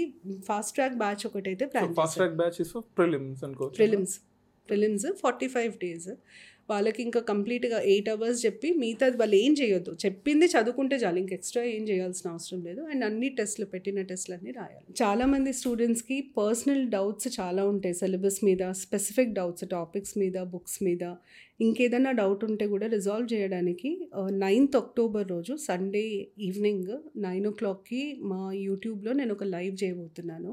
[0.50, 1.68] ఫాస్ట్ ట్రాక్ బ్యాచ్ ఒకటైతే
[2.02, 2.60] fast track batch
[3.00, 3.42] prelims
[3.80, 4.16] prelims.
[4.70, 6.10] Prelims forty five days
[6.70, 9.92] వాళ్ళకి ఇంకా కంప్లీట్గా ఎయిట్ అవర్స్ చెప్పి మిగతా వాళ్ళు ఏం చేయొద్దు.
[10.06, 12.82] చెప్పింది చదువుకుంటే చాలు ఇంక ఎక్స్ట్రా ఏం చేయాల్సిన అవసరం లేదు.
[12.82, 14.86] అండ్ అన్ని టెస్ట్లు పెట్టిన టెస్ట్లు అన్నీ రాయాలి.
[15.02, 17.94] చాలామంది స్టూడెంట్స్కి పర్సనల్ డౌట్స్ చాలా ఉంటాయి.
[17.94, 21.04] సిలబస్ మీద స్పెసిఫిక్ డౌట్స్ టాపిక్స్ మీద బుక్స్ మీద.
[21.62, 23.90] ఇంకేదైనా డౌట్ ఉంటే కూడా రిజాల్వ్ చేయడానికి
[24.46, 26.06] నైన్త్ అక్టోబర్ రోజు సండే
[26.40, 30.52] ఈవినింగ్ నైన్ ఓ క్లాక్కి మా యూట్యూబ్లో నేను ఒక లైవ్ చేయబోతున్నాను.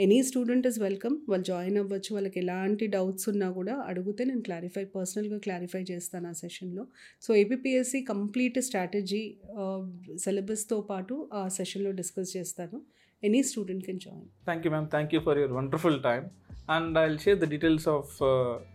[0.00, 2.14] ఎనీ స్టూడెంట్ ఇస్ వెల్కమ్ వాళ్ళు జాయిన్ అవ్వచ్చు.
[2.14, 6.86] వాళ్ళకి ఎలాంటి డౌట్స్ ఉన్నా కూడా అడిగితే నేను క్లారిఫై పర్సనల్గా క్లారిఫై చేస్తాను ఆ సెషన్లో
[7.22, 9.36] సో ఏపీఎస్సి కంప్లీట్ స్ట్రాటజీ
[10.16, 12.82] సిలబస్తో పాటు ఆ సెషన్లో డిస్కస్ చేస్తాను.
[13.24, 16.24] Any student can join thank you ma'am thank you for your wonderful time
[16.70, 18.14] and I share the details of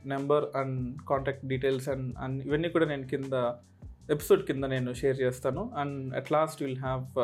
[0.08, 3.54] number and contact details and and ఇవన్నీ కూడా నేను కింద
[4.12, 5.72] ఎపిసోడ్ కింద నేను షేర్ చేస్తాను.
[5.76, 7.20] And at last will have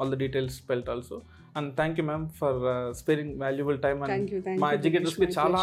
[0.00, 1.22] all the details spelt also
[1.58, 2.58] and thank you ma'am for
[2.94, 4.32] sparing valuable time and
[4.62, 5.62] మా ఎడ్యుకేటర్స్కి చాలా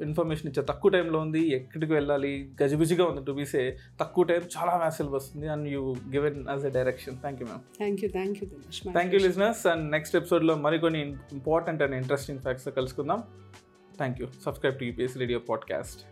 [0.00, 2.32] ఇన్ఫర్మేషన్ ఇచ్చే తక్కువ టైంలో ఉంది ఎక్కడికి వెళ్ళాలి
[2.62, 3.64] గజిబిజిగా ఉంది టు బీసే
[4.00, 5.82] తక్కువ టైం చాలా వ్యాసల్ వస్తుంది and you
[6.14, 8.48] given as a direction thank you ma'am thank you thank you
[8.92, 13.22] thank you listeners and next ఎపిసోడ్లో మరికొన్ని ఇంపార్టెంట్ అండ్ ఇంట్రెస్టింగ్ ఫ్యాక్ట్స్ కలుసుకుందాం.
[13.98, 16.02] Thank you subscribe to UPS radio podcast